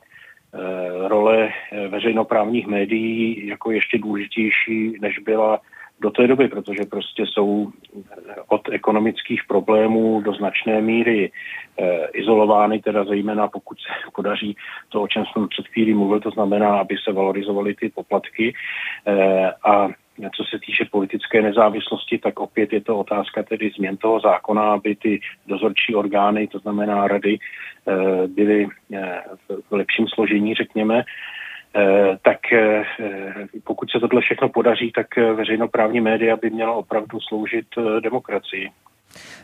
role 1.07 1.49
veřejnoprávních 1.89 2.67
médií 2.67 3.47
jako 3.47 3.71
ještě 3.71 3.97
důležitější, 3.97 4.97
než 5.01 5.19
byla 5.19 5.59
do 6.01 6.11
té 6.11 6.27
doby, 6.27 6.47
protože 6.47 6.85
prostě 6.89 7.23
jsou 7.25 7.71
od 8.47 8.61
ekonomických 8.71 9.41
problémů 9.47 10.21
do 10.21 10.33
značné 10.33 10.81
míry 10.81 11.31
eh, 11.31 12.07
izolovány, 12.13 12.81
teda 12.81 13.03
zejména 13.03 13.47
pokud 13.47 13.77
se 13.79 14.11
podaří 14.15 14.57
to, 14.89 15.01
o 15.01 15.07
čem 15.07 15.23
jsem 15.25 15.47
před 15.47 15.67
chvílí 15.67 15.93
mluvil, 15.93 16.19
to 16.19 16.31
znamená, 16.31 16.79
aby 16.79 16.95
se 17.03 17.13
valorizovaly 17.13 17.75
ty 17.75 17.89
poplatky 17.89 18.53
eh, 19.07 19.51
a 19.63 19.89
co 20.29 20.43
se 20.43 20.59
týče 20.59 20.85
politické 20.91 21.41
nezávislosti, 21.41 22.17
tak 22.17 22.39
opět 22.39 22.73
je 22.73 22.81
to 22.81 22.97
otázka 22.97 23.43
tedy 23.43 23.71
změn 23.75 23.97
toho 23.97 24.19
zákona, 24.19 24.73
aby 24.73 24.95
ty 24.95 25.19
dozorčí 25.47 25.95
orgány, 25.95 26.47
to 26.47 26.59
znamená 26.59 27.07
rady, 27.07 27.37
eh, 27.37 28.27
byly 28.27 28.67
eh, 28.93 29.21
v 29.69 29.71
lepším 29.71 30.07
složení, 30.07 30.53
řekněme. 30.53 31.03
Eh, 31.75 32.17
tak 32.21 32.53
eh, 32.53 32.83
pokud 33.63 33.91
se 33.91 33.99
tohle 33.99 34.21
všechno 34.21 34.49
podaří, 34.49 34.91
tak 34.91 35.17
eh, 35.17 35.33
veřejnoprávní 35.33 36.01
média 36.01 36.37
by 36.37 36.49
měla 36.49 36.71
opravdu 36.71 37.19
sloužit 37.19 37.65
demokracii. 38.03 38.69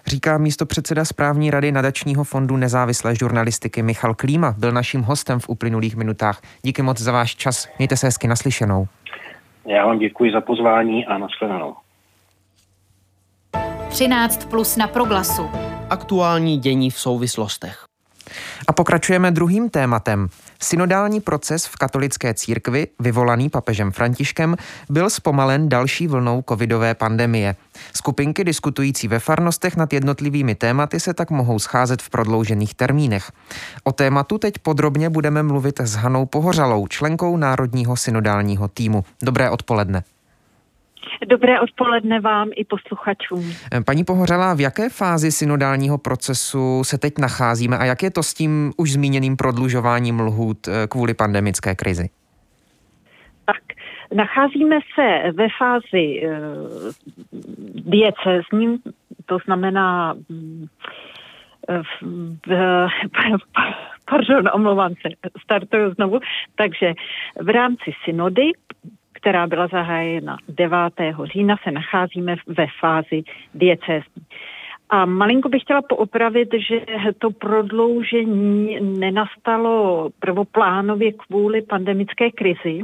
Říká 0.07 0.37
místo 0.37 0.65
předseda 0.65 1.05
správní 1.05 1.51
rady 1.51 1.71
nadačního 1.71 2.23
fondu 2.23 2.57
nezávislé 2.57 3.15
žurnalistiky 3.15 3.83
Michal 3.83 4.13
Klíma. 4.13 4.55
Byl 4.57 4.71
naším 4.71 5.01
hostem 5.01 5.39
v 5.39 5.49
uplynulých 5.49 5.95
minutách. 5.95 6.41
Díky 6.61 6.81
moc 6.81 7.01
za 7.01 7.11
váš 7.11 7.35
čas. 7.35 7.69
Mějte 7.77 7.97
se 7.97 8.07
hezky 8.07 8.27
naslyšenou. 8.27 8.87
Já 9.67 9.85
vám 9.85 9.99
děkuji 9.99 10.31
za 10.31 10.41
pozvání 10.41 11.05
a 11.05 11.17
nashledanou. 11.17 11.75
13 13.89 14.45
plus 14.49 14.77
na 14.77 14.87
proglasu. 14.87 15.49
Aktuální 15.89 16.57
dění 16.57 16.89
v 16.89 16.99
souvislostech. 16.99 17.86
A 18.67 18.73
pokračujeme 18.73 19.31
druhým 19.31 19.69
tématem. 19.69 20.27
Synodální 20.61 21.21
proces 21.21 21.65
v 21.65 21.75
katolické 21.75 22.33
církvi, 22.33 22.87
vyvolaný 22.99 23.49
papežem 23.49 23.91
Františkem, 23.91 24.55
byl 24.89 25.09
zpomalen 25.09 25.69
další 25.69 26.07
vlnou 26.07 26.43
covidové 26.49 26.95
pandemie. 26.95 27.55
Skupinky 27.95 28.43
diskutující 28.43 29.07
ve 29.07 29.19
farnostech 29.19 29.75
nad 29.75 29.93
jednotlivými 29.93 30.55
tématy 30.55 30.99
se 30.99 31.13
tak 31.13 31.31
mohou 31.31 31.59
scházet 31.59 32.01
v 32.01 32.09
prodloužených 32.09 32.73
termínech. 32.73 33.31
O 33.83 33.91
tématu 33.91 34.37
teď 34.37 34.53
podrobně 34.59 35.09
budeme 35.09 35.43
mluvit 35.43 35.79
s 35.79 35.95
Hanou 35.95 36.25
Pohořalou, 36.25 36.87
členkou 36.87 37.37
Národního 37.37 37.95
synodálního 37.95 38.67
týmu. 38.67 39.03
Dobré 39.23 39.49
odpoledne. 39.49 40.03
Dobré 41.27 41.59
odpoledne 41.59 42.19
vám 42.19 42.49
i 42.55 42.65
posluchačům. 42.65 43.53
Paní 43.85 44.03
Pohořela, 44.03 44.53
v 44.53 44.59
jaké 44.59 44.89
fázi 44.89 45.31
synodálního 45.31 45.97
procesu 45.97 46.83
se 46.83 46.97
teď 46.97 47.13
nacházíme 47.19 47.77
a 47.77 47.85
jak 47.85 48.03
je 48.03 48.11
to 48.11 48.23
s 48.23 48.33
tím 48.33 48.73
už 48.77 48.91
zmíněným 48.91 49.37
prodlužováním 49.37 50.19
lhůt 50.19 50.67
eh, 50.67 50.87
kvůli 50.87 51.13
pandemické 51.13 51.75
krizi? 51.75 52.09
Tak, 53.45 53.63
nacházíme 54.13 54.79
se 54.95 55.31
ve 55.31 55.47
fázi 55.57 56.21
uh, 56.27 56.91
diecezní, 57.75 58.77
to 59.25 59.37
znamená 59.45 60.13
uh, 60.13 60.67
v, 61.69 62.03
pardon, 64.09 64.49
omlouvám 64.53 64.91
se, 64.91 65.29
startuju 65.43 65.93
znovu. 65.93 66.19
Takže 66.55 66.93
v 67.41 67.49
rámci 67.49 67.91
synody 68.05 68.51
která 69.27 69.47
byla 69.47 69.67
zahájena 69.67 70.37
9. 70.47 70.77
října, 71.23 71.55
se 71.63 71.71
nacházíme 71.71 72.35
ve 72.47 72.67
fázi 72.79 73.23
diecézní. 73.53 74.23
A 74.89 75.05
malinko 75.05 75.49
bych 75.49 75.61
chtěla 75.61 75.81
poopravit, 75.89 76.49
že 76.67 76.81
to 77.17 77.31
prodloužení 77.31 78.79
nenastalo 78.99 80.09
prvoplánově 80.19 81.11
kvůli 81.11 81.61
pandemické 81.61 82.31
krizi, 82.31 82.81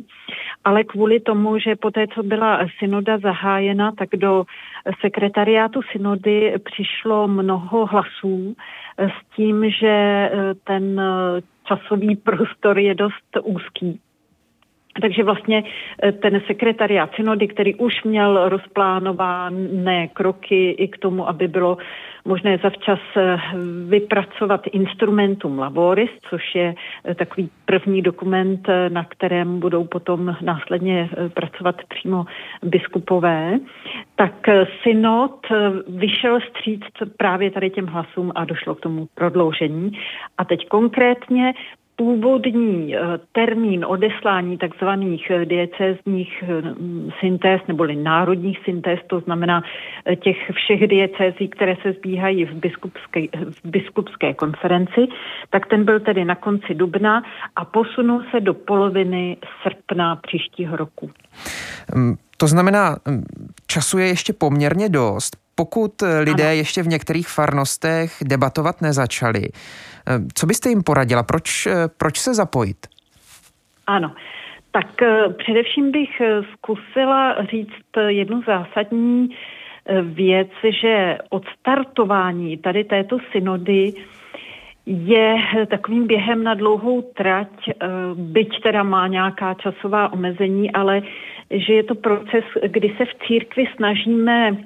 ale 0.64 0.84
kvůli 0.84 1.20
tomu, 1.20 1.60
že 1.60 1.76
po 1.76 1.92
té, 1.92 2.08
co 2.08 2.24
byla 2.24 2.60
synoda 2.80 3.18
zahájena, 3.18 3.92
tak 3.92 4.10
do 4.16 4.44
sekretariátu 5.02 5.82
synody 5.92 6.54
přišlo 6.64 7.28
mnoho 7.28 7.86
hlasů 7.86 8.56
s 8.98 9.36
tím, 9.36 9.70
že 9.70 10.30
ten 10.64 11.02
časový 11.64 12.16
prostor 12.16 12.80
je 12.80 12.96
dost 12.96 13.38
úzký. 13.44 14.00
Takže 15.02 15.24
vlastně 15.24 15.64
eh, 16.04 16.12
ten 16.12 16.42
sekretariát 16.48 17.10
synody, 17.16 17.48
který 17.48 17.76
už 17.76 18.04
měl 18.04 18.50
rozplánované 18.50 20.08
kroky 20.08 20.72
i 20.72 20.88
k 20.88 20.98
tomu, 20.98 21.30
aby 21.30 21.48
bylo 21.48 21.78
možné 22.26 22.58
zavčas 22.58 23.00
eh, 23.18 23.38
vypracovat 23.88 24.62
instrumentum 24.72 25.60
laboris, 25.60 26.10
což 26.30 26.56
je 26.56 26.76
eh, 27.06 27.16
takový 27.16 27.50
první 27.66 28.02
dokument, 28.02 28.68
na 28.90 29.04
kterém 29.04 29.60
budou 29.60 29.84
potom 29.84 30.36
následně 30.42 31.10
pracovat 31.34 31.76
přímo 31.90 32.26
biskupové, 32.64 33.60
tak 34.16 34.34
synod 34.84 35.48
vyšel 35.88 36.40
stříc 36.50 36.82
právě 37.18 37.52
tady 37.52 37.70
těm 37.70 37.86
hlasům 37.86 38.32
a 38.36 38.46
došlo 38.46 38.76
k 38.76 38.82
tomu 38.82 39.08
prodloužení. 39.16 39.92
A 40.38 40.46
teď 40.46 40.68
konkrétně 40.68 41.54
původní 41.96 42.96
eh, 42.96 43.00
termín 43.32 43.86
odeslání 43.86 44.58
takzvaných 44.58 45.32
eh, 45.32 45.46
diecézních 45.46 46.44
eh, 46.44 46.48
syntéz 47.20 47.62
neboli 47.68 47.96
národních 47.96 48.60
syntéz, 48.66 49.00
to 49.08 49.20
znamená 49.20 49.64
těch 50.24 50.38
všech 50.52 50.88
diecézí, 50.88 51.48
které 51.48 51.76
se 51.82 51.94
zbíhají 51.94 52.46
v 52.46 52.54
biskupské, 52.54 53.20
v 53.64 53.70
biskupské 53.70 54.34
konferenci, 54.34 55.08
tak 55.50 55.68
ten 55.68 55.86
byl 55.86 56.00
tedy 56.00 56.26
na 56.26 56.36
konci 56.36 56.74
dubna 56.74 57.24
a 57.56 57.66
posunul 57.66 58.24
se 58.32 58.40
do 58.40 58.54
poloviny 58.54 59.38
srpna 59.62 60.16
příštího 60.16 60.78
roku. 60.78 61.12
Mm, 61.96 62.16
to 62.38 62.48
znamená, 62.48 62.96
mm, 63.08 63.24
času 63.68 63.98
je 63.98 64.08
ještě 64.08 64.34
poměrně 64.34 64.90
dost. 64.90 65.38
Pokud 65.56 65.92
lidé 66.20 66.44
ano. 66.44 66.54
ještě 66.54 66.84
v 66.84 66.88
některých 66.88 67.28
farnostech 67.28 68.18
debatovat 68.24 68.82
nezačali, 68.82 69.50
co 70.33 70.45
byste 70.45 70.69
jim 70.69 70.83
poradila? 70.83 71.24
Proč, 71.24 71.65
eh, 71.65 71.88
proč 71.98 72.19
se 72.19 72.33
zapojit? 72.33 72.77
Ano. 73.88 74.15
Tak 74.72 75.01
eh, 75.01 75.29
především 75.38 75.91
bych 75.91 76.22
zkusila 76.53 77.45
říct 77.51 77.98
jednu 78.07 78.41
zásadní 78.48 79.29
věc, 80.01 80.50
že 80.81 81.17
odstartování 81.29 82.57
tady 82.57 82.83
této 82.83 83.17
synody 83.31 83.93
je 84.86 85.36
takovým 85.69 86.07
během 86.07 86.43
na 86.43 86.53
dlouhou 86.53 87.01
trať, 87.01 87.69
byť 88.13 88.62
teda 88.63 88.83
má 88.83 89.07
nějaká 89.07 89.53
časová 89.53 90.13
omezení, 90.13 90.72
ale 90.72 91.01
že 91.51 91.74
je 91.74 91.83
to 91.83 91.95
proces, 91.95 92.43
kdy 92.67 92.95
se 92.98 93.05
v 93.05 93.27
církvi 93.27 93.65
snažíme 93.75 94.57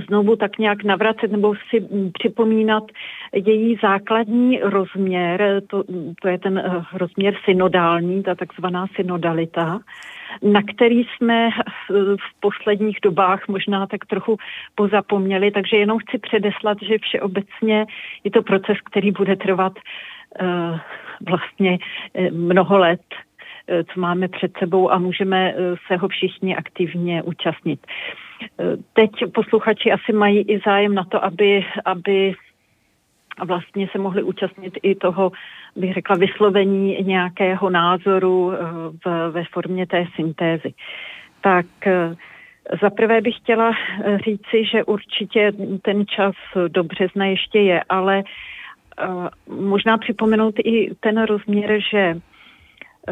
znovu 0.00 0.36
tak 0.36 0.58
nějak 0.58 0.84
navracet 0.84 1.30
nebo 1.32 1.54
si 1.70 1.88
připomínat 2.12 2.84
její 3.32 3.78
základní 3.82 4.60
rozměr, 4.60 5.62
to, 5.66 5.84
to 6.22 6.28
je 6.28 6.38
ten 6.38 6.58
eh, 6.58 6.84
rozměr 6.92 7.34
synodální, 7.44 8.22
ta 8.22 8.34
takzvaná 8.34 8.86
synodalita, 8.96 9.80
na 10.42 10.60
který 10.62 11.04
jsme 11.04 11.48
v 12.16 12.40
posledních 12.40 12.98
dobách 13.02 13.48
možná 13.48 13.86
tak 13.86 14.06
trochu 14.06 14.36
pozapomněli, 14.74 15.50
takže 15.50 15.76
jenom 15.76 15.98
chci 15.98 16.18
předeslat, 16.18 16.78
že 16.82 16.98
všeobecně 16.98 17.86
je 18.24 18.30
to 18.30 18.42
proces, 18.42 18.76
který 18.84 19.10
bude 19.10 19.36
trvat 19.36 19.72
uh, 20.40 20.78
vlastně 21.28 21.78
eh, 22.14 22.30
mnoho 22.30 22.78
let 22.78 23.00
co 23.94 24.00
máme 24.00 24.28
před 24.28 24.52
sebou 24.58 24.92
a 24.92 24.98
můžeme 24.98 25.54
se 25.86 25.96
ho 25.96 26.08
všichni 26.08 26.56
aktivně 26.56 27.22
účastnit. 27.22 27.86
Teď 28.92 29.10
posluchači 29.34 29.92
asi 29.92 30.12
mají 30.12 30.40
i 30.40 30.60
zájem 30.66 30.94
na 30.94 31.04
to, 31.04 31.24
aby, 31.24 31.64
aby 31.84 32.34
vlastně 33.44 33.88
se 33.92 33.98
mohli 33.98 34.22
účastnit 34.22 34.78
i 34.82 34.94
toho, 34.94 35.32
bych 35.76 35.94
řekla, 35.94 36.16
vyslovení 36.16 37.02
nějakého 37.02 37.70
názoru 37.70 38.52
eh, 38.52 38.56
v, 39.04 39.30
ve 39.30 39.44
formě 39.44 39.86
té 39.86 40.06
syntézy. 40.16 40.74
Tak 41.40 41.66
eh, 41.86 42.16
za 42.82 42.90
prvé 42.90 43.20
bych 43.20 43.36
chtěla 43.36 43.70
eh, 43.70 44.18
říci, 44.18 44.64
že 44.72 44.84
určitě 44.84 45.52
ten 45.82 46.06
čas 46.06 46.34
do 46.68 46.84
března 46.84 47.26
ještě 47.26 47.58
je, 47.58 47.82
ale 47.88 48.22
možná 49.48 49.98
připomenout 49.98 50.54
i 50.64 50.94
ten 51.00 51.22
rozměr, 51.22 51.80
že 51.90 52.14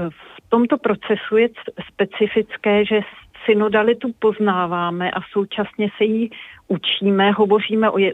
v 0.08 0.48
tomto 0.48 0.78
procesu 0.78 1.36
je 1.36 1.48
specifické, 1.92 2.84
že 2.84 3.00
synodalitu 3.44 4.12
poznáváme 4.18 5.10
a 5.10 5.20
současně 5.32 5.88
se 5.98 6.04
jí 6.04 6.30
učíme, 6.68 7.30
hovoříme 7.30 7.90
o, 7.90 7.98
je, 7.98 8.12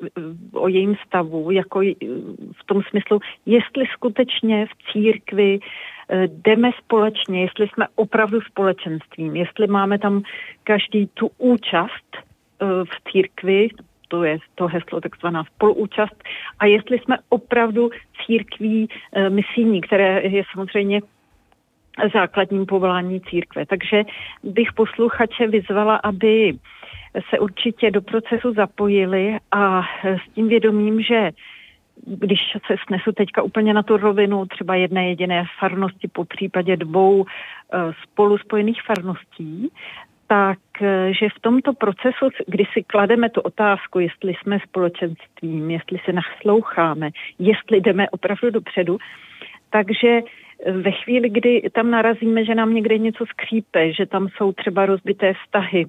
o 0.53 0.69
jejím 0.69 0.97
stavu, 1.07 1.51
jako 1.51 1.81
v 2.57 2.65
tom 2.67 2.83
smyslu, 2.83 3.21
jestli 3.47 3.87
skutečně 3.93 4.67
v 4.67 4.93
církvi 4.93 5.59
eh, 6.09 6.29
jdeme 6.29 6.71
společně, 6.79 7.43
jestli 7.43 7.69
jsme 7.69 7.87
opravdu 7.95 8.41
společenstvím, 8.41 9.37
jestli 9.37 9.67
máme 9.67 9.99
tam 9.99 10.23
každý 10.65 11.07
tu 11.07 11.31
účast 11.39 12.17
eh, 12.17 12.67
v 12.85 13.13
církvi, 13.13 13.69
to 14.09 14.25
je 14.25 14.39
to 14.55 14.67
heslo 14.67 15.01
takzvaná 15.01 15.45
spoluúčast, 15.45 16.25
a 16.59 16.67
jestli 16.67 16.99
jsme 16.99 17.17
opravdu 17.29 17.91
církví 18.27 18.89
eh, 19.13 19.31
misijní, 19.31 19.81
které 19.81 20.23
je 20.23 20.43
samozřejmě 20.53 21.01
základním 22.15 22.67
povolání 22.67 23.21
církve. 23.21 23.67
Takže 23.67 24.05
bych 24.43 24.73
posluchače 24.73 25.47
vyzvala, 25.47 25.97
aby 25.97 26.53
se 27.31 27.39
určitě 27.39 27.91
do 27.91 28.03
procesu 28.03 28.55
zapojili 28.55 29.37
a 29.53 29.83
s 30.05 30.35
tím 30.35 30.49
vědomím, 30.49 31.03
že 31.03 31.31
když 32.07 32.41
se 32.67 32.75
snesu 32.87 33.13
teďka 33.13 33.43
úplně 33.43 33.75
na 33.75 33.83
tu 33.83 33.97
rovinu 33.97 34.47
třeba 34.47 34.75
jedné 34.75 35.09
jediné 35.09 35.45
farnosti, 35.59 36.09
po 36.09 36.25
případě 36.25 36.77
dvou 36.77 37.25
eh, 37.25 37.79
spolu 38.03 38.39
spojených 38.39 38.83
farností, 38.83 39.73
tak 40.27 40.59
eh, 40.83 41.13
že 41.21 41.29
v 41.29 41.41
tomto 41.41 41.73
procesu, 41.73 42.29
kdy 42.47 42.65
si 42.73 42.83
klademe 42.83 43.31
tu 43.31 43.41
otázku, 43.41 43.99
jestli 43.99 44.35
jsme 44.35 44.59
společenstvím, 44.69 45.71
jestli 45.71 45.99
se 46.05 46.13
nasloucháme, 46.13 47.11
jestli 47.39 47.81
jdeme 47.81 48.11
opravdu 48.11 48.51
dopředu, 48.51 48.99
takže 49.71 50.21
ve 50.67 50.91
chvíli, 50.91 51.29
kdy 51.31 51.71
tam 51.73 51.91
narazíme, 51.91 52.45
že 52.45 52.55
nám 52.55 52.75
někde 52.75 52.99
něco 52.99 53.25
skřípe, 53.27 53.93
že 53.93 54.07
tam 54.07 54.29
jsou 54.29 54.53
třeba 54.53 54.87
rozbité 54.87 55.35
vztahy 55.35 55.87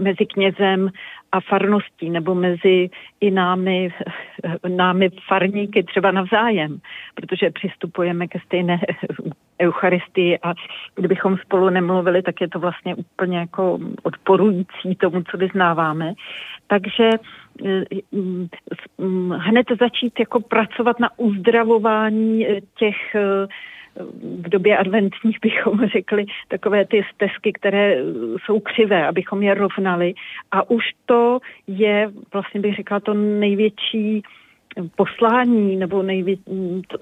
mezi 0.00 0.26
knězem 0.26 0.90
a 1.34 1.40
farností 1.40 2.10
nebo 2.10 2.34
mezi 2.34 2.90
i 3.20 3.30
námi, 3.30 3.88
námi 4.68 5.08
farníky 5.28 5.82
třeba 5.82 6.10
navzájem, 6.10 6.78
protože 7.14 7.50
přistupujeme 7.50 8.28
ke 8.28 8.38
stejné 8.40 8.80
eucharistii 9.62 10.38
a 10.38 10.54
kdybychom 10.94 11.36
spolu 11.36 11.70
nemluvili, 11.70 12.22
tak 12.22 12.40
je 12.40 12.48
to 12.48 12.58
vlastně 12.58 12.94
úplně 12.94 13.38
jako 13.38 13.78
odporující 14.02 14.94
tomu, 15.00 15.22
co 15.22 15.36
vyznáváme. 15.36 16.14
Takže 16.66 17.10
eh, 17.66 17.84
mm, 18.98 19.30
hned 19.30 19.66
začít 19.80 20.20
jako 20.20 20.40
pracovat 20.40 21.00
na 21.00 21.08
uzdravování 21.18 22.48
eh, 22.48 22.60
těch 22.78 23.14
eh, 23.14 23.46
v 24.22 24.48
době 24.48 24.76
adventních 24.76 25.38
bychom 25.42 25.86
řekli 25.92 26.26
takové 26.48 26.84
ty 26.84 27.02
stezky, 27.14 27.52
které 27.52 27.96
jsou 28.44 28.60
křivé, 28.60 29.06
abychom 29.06 29.42
je 29.42 29.54
rovnali. 29.54 30.14
A 30.50 30.70
už 30.70 30.84
to 31.06 31.38
je, 31.66 32.10
vlastně 32.32 32.60
bych 32.60 32.76
řekla, 32.76 33.00
to 33.00 33.14
největší 33.14 34.22
poslání 34.96 35.76
nebo 35.76 36.02
nejvě- 36.02 36.36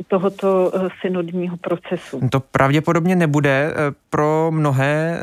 tohoto 0.08 0.72
synodního 1.00 1.56
procesu. 1.56 2.20
To 2.32 2.40
pravděpodobně 2.40 3.16
nebude 3.16 3.74
pro 4.10 4.50
mnohé 4.50 5.20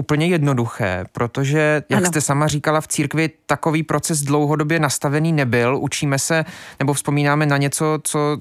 úplně 0.00 0.26
jednoduché, 0.26 1.04
protože, 1.12 1.82
jak 1.88 2.00
ano. 2.00 2.06
jste 2.06 2.20
sama 2.20 2.48
říkala, 2.48 2.80
v 2.80 2.88
církvi 2.88 3.30
takový 3.46 3.82
proces 3.82 4.22
dlouhodobě 4.22 4.80
nastavený 4.80 5.32
nebyl. 5.32 5.76
Učíme 5.76 6.18
se 6.18 6.44
nebo 6.78 6.92
vzpomínáme 6.92 7.46
na 7.46 7.56
něco, 7.56 7.98
co 8.02 8.38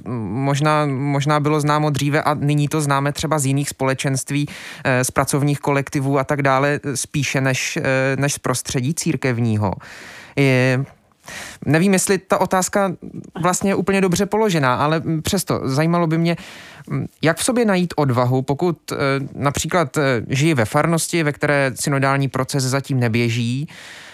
možná, 0.48 0.86
možná 0.86 1.40
bylo 1.40 1.62
známo 1.62 1.90
dříve 1.90 2.24
a 2.24 2.34
nyní 2.34 2.68
to 2.68 2.82
známe 2.82 3.12
třeba 3.12 3.40
z 3.40 3.46
jiných 3.46 3.70
společenství, 3.70 4.48
eh, 4.84 5.04
z 5.04 5.12
pracovních 5.12 5.60
kolektivů 5.60 6.20
a 6.20 6.24
tak 6.24 6.42
dále, 6.42 6.80
spíše 6.96 7.42
než, 7.42 7.78
eh, 7.78 8.16
než 8.16 8.34
z 8.34 8.40
prostředí 8.40 8.94
církevního. 8.94 9.74
Je, 10.36 10.86
Nevím, 11.66 11.94
jestli 11.94 12.18
ta 12.18 12.42
otázka 12.42 12.92
vlastně 13.42 13.72
je 13.72 13.76
úplně 13.76 14.02
dobře 14.02 14.26
položená, 14.26 14.76
ale 14.76 15.02
přesto 15.24 15.62
zajímalo 15.64 16.08
by 16.08 16.18
mě, 16.18 16.36
jak 17.22 17.38
v 17.38 17.44
sobě 17.44 17.66
najít 17.66 17.94
odvahu, 17.98 18.42
pokud 18.42 18.92
eh, 18.92 18.96
například 19.36 19.98
eh, 19.98 20.22
žijí 20.30 20.54
ve 20.54 20.66
farnosti, 20.66 21.24
ve 21.24 21.32
které 21.32 21.72
synodální 21.76 22.28
proces 22.28 22.64
zatím 22.64 23.00
neběží, 23.00 23.68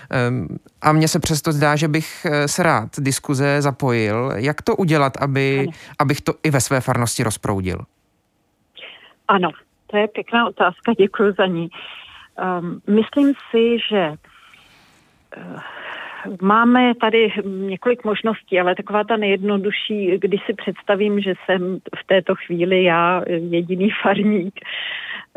Ehm, 0.10 0.48
a 0.82 0.92
mně 0.92 1.08
se 1.08 1.20
přesto 1.20 1.52
zdá, 1.52 1.76
že 1.76 1.88
bych 1.88 2.26
eh, 2.26 2.48
se 2.48 2.64
rád 2.64 2.90
diskuze 3.00 3.62
zapojil. 3.62 4.32
Jak 4.36 4.62
to 4.62 4.76
udělat, 4.76 5.18
aby, 5.18 5.68
abych 6.00 6.22
to 6.22 6.34
i 6.44 6.52
ve 6.52 6.62
své 6.62 6.82
farnosti 6.82 7.24
rozproudil? 7.24 7.80
Ano, 9.28 9.50
to 9.88 9.98
je 9.98 10.08
pěkná 10.08 10.48
otázka, 10.48 10.94
děkuji 10.98 11.34
za 11.38 11.46
ní. 11.46 11.70
Um, 12.60 12.82
myslím 12.96 13.34
si, 13.52 13.78
že 13.90 14.10
uh, 15.38 15.60
Máme 16.42 16.96
tady 17.02 17.34
několik 17.46 18.04
možností, 18.04 18.60
ale 18.60 18.76
taková 18.76 19.04
ta 19.04 19.18
nejjednodušší, 19.18 20.18
když 20.18 20.42
si 20.46 20.54
představím, 20.54 21.22
že 21.22 21.34
jsem 21.46 21.80
v 22.00 22.08
této 22.08 22.36
chvíli 22.36 22.84
já 22.84 23.24
jediný 23.28 23.90
farník 24.02 24.60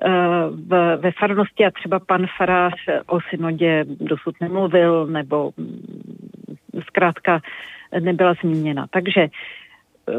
eh, 0.03 0.97
ve 0.97 1.13
farnosti 1.13 1.65
a 1.65 1.71
třeba 1.71 1.99
pan 1.99 2.27
farář 2.37 2.75
o 3.07 3.19
synodě 3.21 3.85
dosud 4.01 4.35
nemluvil 4.41 5.07
nebo 5.07 5.51
mm, 5.57 6.83
zkrátka 6.87 7.41
nebyla 8.01 8.35
zmíněna. 8.43 8.87
Takže 8.91 9.29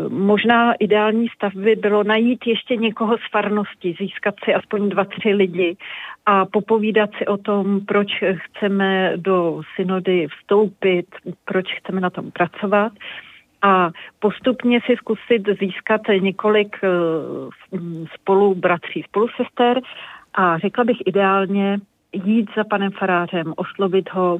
možná 0.09 0.73
ideální 0.73 1.27
stav 1.35 1.55
by 1.55 1.75
bylo 1.75 2.03
najít 2.03 2.47
ještě 2.47 2.75
někoho 2.75 3.17
z 3.17 3.31
farnosti, 3.31 3.95
získat 3.99 4.35
si 4.43 4.53
aspoň 4.53 4.89
dva, 4.89 5.05
tři 5.05 5.29
lidi 5.33 5.77
a 6.25 6.45
popovídat 6.45 7.09
si 7.17 7.25
o 7.25 7.37
tom, 7.37 7.81
proč 7.85 8.07
chceme 8.35 9.13
do 9.15 9.61
synody 9.75 10.27
vstoupit, 10.27 11.05
proč 11.45 11.65
chceme 11.77 12.01
na 12.01 12.09
tom 12.09 12.31
pracovat. 12.31 12.91
A 13.61 13.91
postupně 14.19 14.79
si 14.85 14.95
zkusit 14.95 15.49
získat 15.59 16.01
několik 16.21 16.77
eh, 16.83 16.87
spolu 18.15 18.55
bratří, 18.55 19.03
spolu 19.03 19.27
sester 19.27 19.81
a 20.33 20.57
řekla 20.57 20.83
bych 20.83 20.97
ideálně 21.05 21.79
jít 22.13 22.49
za 22.57 22.63
panem 22.63 22.91
farářem, 22.91 23.53
oslovit 23.55 24.09
ho, 24.11 24.39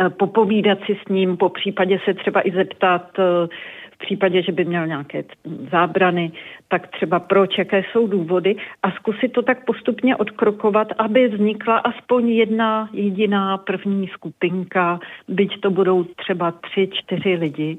eh, 0.00 0.10
popovídat 0.10 0.78
si 0.86 0.98
s 1.04 1.08
ním, 1.08 1.36
po 1.36 1.48
případě 1.48 1.98
se 2.04 2.14
třeba 2.14 2.48
i 2.48 2.50
zeptat, 2.50 3.18
eh, 3.18 3.48
v 3.96 3.98
případě, 3.98 4.42
že 4.42 4.52
by 4.52 4.64
měl 4.64 4.86
nějaké 4.86 5.24
zábrany, 5.70 6.32
tak 6.68 6.86
třeba 6.86 7.20
proč, 7.20 7.58
jaké 7.58 7.82
jsou 7.82 8.06
důvody 8.06 8.56
a 8.82 8.90
zkusit 8.90 9.32
to 9.32 9.42
tak 9.42 9.64
postupně 9.64 10.16
odkrokovat, 10.16 10.88
aby 10.98 11.28
vznikla 11.28 11.78
aspoň 11.78 12.28
jedna 12.28 12.88
jediná 12.92 13.58
první 13.58 14.08
skupinka, 14.08 15.00
byť 15.28 15.60
to 15.60 15.70
budou 15.70 16.04
třeba 16.04 16.50
tři, 16.50 16.88
čtyři 16.92 17.34
lidi, 17.34 17.78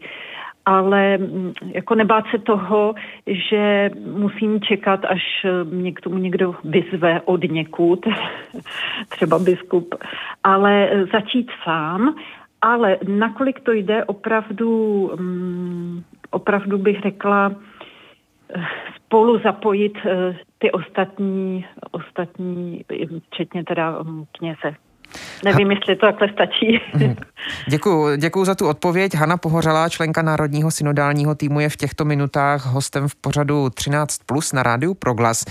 ale 0.66 1.18
mm, 1.18 1.54
jako 1.74 1.96
nebát 1.96 2.26
se 2.32 2.38
toho, 2.38 2.96
že 3.28 3.90
musím 4.06 4.62
čekat, 4.62 5.06
až 5.06 5.46
mě 5.64 5.92
k 5.92 6.02
tomu 6.02 6.18
někdo 6.18 6.56
vyzve 6.64 7.22
od 7.22 7.44
někud, 7.44 8.06
třeba 9.10 9.40
biskup, 9.40 9.96
ale 10.44 10.90
začít 11.14 11.52
sám 11.64 12.16
ale 12.62 12.98
nakolik 13.08 13.60
to 13.60 13.72
jde, 13.72 14.06
opravdu, 14.06 14.72
um, 15.20 16.04
opravdu 16.30 16.78
bych 16.78 17.02
řekla, 17.02 17.52
eh, 18.56 18.66
spolu 18.96 19.40
zapojit 19.40 19.94
uh, 19.96 20.36
ty 20.58 20.72
ostatní, 20.72 21.66
ostatní, 21.92 22.86
včetně 23.30 23.64
teda 23.64 24.00
um, 24.00 24.28
kněze. 24.38 24.76
Nevím, 25.46 25.72
jestli 25.72 25.96
to 25.96 26.06
takhle 26.06 26.30
stačí. 26.34 26.82
Děkuji, 27.70 28.18
děkuji 28.18 28.46
za 28.46 28.56
tu 28.56 28.68
odpověď. 28.68 29.16
Hanna 29.16 29.38
Pohořalá, 29.38 29.90
členka 29.90 30.22
Národního 30.22 30.72
synodálního 30.72 31.36
týmu, 31.36 31.60
je 31.60 31.70
v 31.70 31.76
těchto 31.78 32.06
minutách 32.06 32.66
hostem 32.66 33.08
v 33.08 33.16
pořadu 33.16 33.70
13 33.70 34.18
plus 34.26 34.54
na 34.54 34.64
rádiu 34.64 34.94
Proglas. 34.94 35.46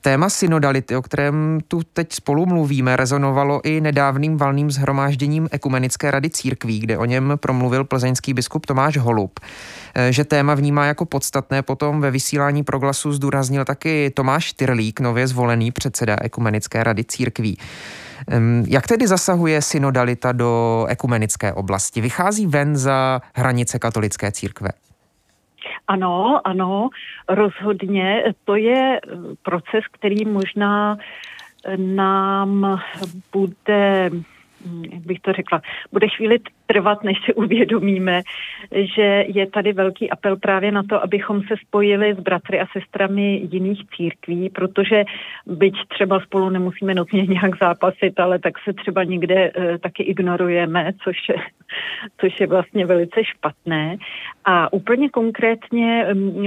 Téma 0.00 0.30
synodality, 0.30 0.96
o 0.96 1.02
kterém 1.02 1.58
tu 1.68 1.82
teď 1.92 2.12
spolu 2.12 2.46
mluvíme, 2.46 2.96
rezonovalo 2.96 3.60
i 3.64 3.80
nedávným 3.80 4.36
valným 4.36 4.70
zhromážděním 4.70 5.48
Ekumenické 5.50 6.10
rady 6.10 6.30
církví, 6.30 6.80
kde 6.80 6.98
o 6.98 7.04
něm 7.04 7.32
promluvil 7.36 7.84
plzeňský 7.84 8.34
biskup 8.34 8.66
Tomáš 8.66 8.96
Holub. 8.96 9.40
Že 10.10 10.24
téma 10.24 10.54
vnímá 10.54 10.86
jako 10.86 11.04
podstatné, 11.04 11.62
potom 11.62 12.00
ve 12.00 12.10
vysílání 12.10 12.62
proglasu 12.62 13.12
zdůraznil 13.12 13.64
taky 13.64 14.12
Tomáš 14.14 14.52
Tyrlík, 14.52 15.00
nově 15.00 15.26
zvolený 15.26 15.70
předseda 15.70 16.16
Ekumenické 16.20 16.84
rady 16.84 17.04
církví. 17.04 17.58
Jak 18.66 18.86
tedy 18.86 19.06
zasahuje 19.06 19.62
synodalita 19.62 20.32
do 20.32 20.86
ekumenické 20.88 21.52
oblasti? 21.52 22.00
Vychází 22.00 22.46
ven 22.46 22.76
za 22.76 23.20
hranice 23.34 23.78
katolické 23.78 24.32
církve? 24.32 24.68
Ano, 25.88 26.40
ano, 26.44 26.88
rozhodně. 27.28 28.24
To 28.44 28.56
je 28.56 29.00
eh, 29.00 29.16
proces, 29.42 29.84
který 29.90 30.24
možná 30.24 30.96
eh, 31.64 31.76
nám 31.76 32.80
bude 33.32 34.10
jak 34.92 35.02
bych 35.02 35.20
to 35.20 35.32
řekla, 35.32 35.62
bude 35.92 36.08
chvíli 36.08 36.38
trvat, 36.66 37.04
než 37.04 37.16
si 37.24 37.34
uvědomíme, 37.44 38.22
že 38.96 39.24
je 39.28 39.46
tady 39.46 39.72
velký 39.72 40.10
apel 40.10 40.36
právě 40.36 40.72
na 40.72 40.82
to, 40.82 41.02
abychom 41.02 41.42
se 41.42 41.54
spojili 41.66 42.14
s 42.14 42.20
bratry 42.20 42.60
a 42.60 42.66
sestrami 42.72 43.48
jiných 43.50 43.82
církví, 43.96 44.50
protože 44.50 45.04
byť 45.46 45.74
třeba 45.88 46.20
spolu 46.20 46.50
nemusíme 46.50 46.94
nutně 46.94 47.22
nějak 47.26 47.58
zápasit, 47.58 48.20
ale 48.20 48.38
tak 48.38 48.58
se 48.64 48.72
třeba 48.72 49.04
někde 49.04 49.50
e, 49.54 49.78
taky 49.78 50.02
ignorujeme, 50.02 50.92
což, 51.04 51.16
což 52.20 52.40
je 52.40 52.46
vlastně 52.46 52.86
velice 52.86 53.24
špatné. 53.24 53.96
A 54.44 54.72
úplně 54.72 55.08
konkrétně 55.08 56.06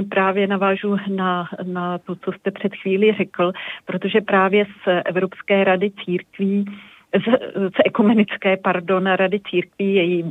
právě 0.10 0.48
navážu 0.48 0.98
na, 1.16 1.50
na 1.64 1.98
to, 1.98 2.16
co 2.16 2.32
jste 2.32 2.52
před 2.52 2.76
chvíli 2.76 3.14
řekl, 3.14 3.52
protože 3.86 4.22
právě 4.22 4.66
z 4.66 5.02
Evropské 5.06 5.64
rady 5.64 5.92
církví 6.06 6.66
z, 7.14 7.28
z 7.70 7.80
ekumenické, 7.86 8.58
pardon, 8.58 9.06
rady 9.06 9.40
církví, 9.50 9.96
její 9.96 10.24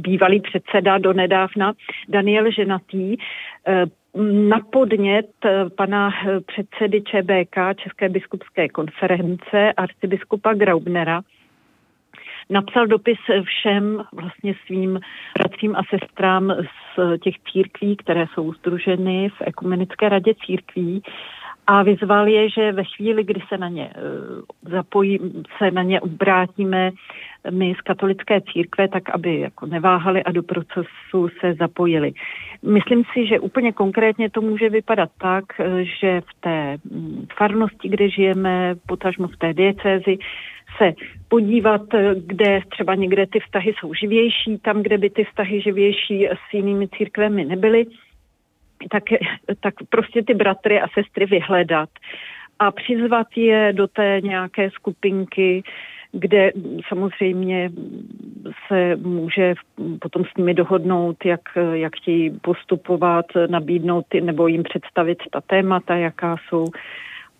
bývalý 0.00 0.40
předseda 0.40 0.98
do 0.98 1.12
nedávna, 1.12 1.72
Daniel 2.08 2.50
Ženatý, 2.50 3.16
eh, 3.66 3.84
na 4.32 4.60
podnět 4.72 5.30
eh, 5.44 5.70
pana 5.76 6.10
předsedy 6.46 7.02
ČBK, 7.02 7.56
České 7.76 8.08
biskupské 8.08 8.68
konference, 8.68 9.72
arcibiskupa 9.76 10.54
Graubnera, 10.54 11.22
napsal 12.50 12.86
dopis 12.86 13.18
všem 13.44 14.04
vlastně 14.12 14.54
svým 14.66 15.00
bratřím 15.38 15.76
a 15.76 15.80
sestrám 15.90 16.54
z 16.96 17.18
těch 17.18 17.34
církví, 17.52 17.96
které 17.96 18.26
jsou 18.34 18.52
združeny 18.52 19.28
v 19.28 19.42
Ekumenické 19.46 20.08
radě 20.08 20.34
církví, 20.46 21.02
a 21.66 21.82
vyzval 21.82 22.28
je, 22.28 22.50
že 22.50 22.72
ve 22.72 22.84
chvíli, 22.84 23.24
kdy 23.24 23.40
se 23.48 23.58
na 23.58 23.68
ně 23.68 23.90
eh, 23.94 24.00
zapojí, 24.70 25.18
se 25.58 25.70
na 25.70 25.82
ně 25.82 26.00
obrátíme 26.00 26.90
my 27.50 27.74
z 27.78 27.80
katolické 27.80 28.40
církve, 28.52 28.88
tak 28.88 29.10
aby 29.10 29.40
jako 29.40 29.66
neváhali 29.66 30.24
a 30.24 30.32
do 30.32 30.42
procesu 30.42 31.28
se 31.40 31.54
zapojili. 31.54 32.12
Myslím 32.62 33.02
si, 33.12 33.26
že 33.26 33.40
úplně 33.40 33.72
konkrétně 33.72 34.30
to 34.30 34.40
může 34.40 34.68
vypadat 34.68 35.10
tak, 35.18 35.44
eh, 35.60 35.84
že 35.84 36.20
v 36.20 36.40
té 36.40 36.76
mm, 36.90 37.26
farnosti, 37.36 37.88
kde 37.88 38.08
žijeme, 38.08 38.74
potažmo 38.86 39.28
v 39.28 39.36
té 39.36 39.54
diecézi, 39.54 40.18
se 40.78 40.92
podívat, 41.28 41.94
eh, 41.94 42.14
kde 42.26 42.60
třeba 42.68 42.94
někde 42.94 43.26
ty 43.26 43.40
vztahy 43.40 43.74
jsou 43.78 43.94
živější, 43.94 44.58
tam, 44.58 44.82
kde 44.82 44.98
by 44.98 45.10
ty 45.10 45.24
vztahy 45.24 45.60
živější 45.60 46.26
s 46.26 46.54
jinými 46.54 46.88
církvemi 46.88 47.44
nebyly, 47.44 47.86
tak, 48.90 49.02
tak 49.60 49.74
prostě 49.88 50.22
ty 50.22 50.34
bratry 50.34 50.80
a 50.80 50.88
sestry 50.88 51.26
vyhledat 51.26 51.88
a 52.58 52.70
přizvat 52.70 53.26
je 53.36 53.72
do 53.72 53.86
té 53.86 54.20
nějaké 54.22 54.70
skupinky, 54.70 55.62
kde 56.12 56.52
samozřejmě 56.88 57.70
se 58.68 58.96
může 58.96 59.54
potom 60.00 60.24
s 60.24 60.36
nimi 60.36 60.54
dohodnout, 60.54 61.24
jak, 61.24 61.40
jak 61.72 61.96
chtějí 61.96 62.30
postupovat, 62.30 63.26
nabídnout 63.46 64.06
nebo 64.20 64.46
jim 64.46 64.62
představit 64.62 65.18
ta 65.30 65.40
témata, 65.40 65.96
jaká 65.96 66.36
jsou. 66.48 66.66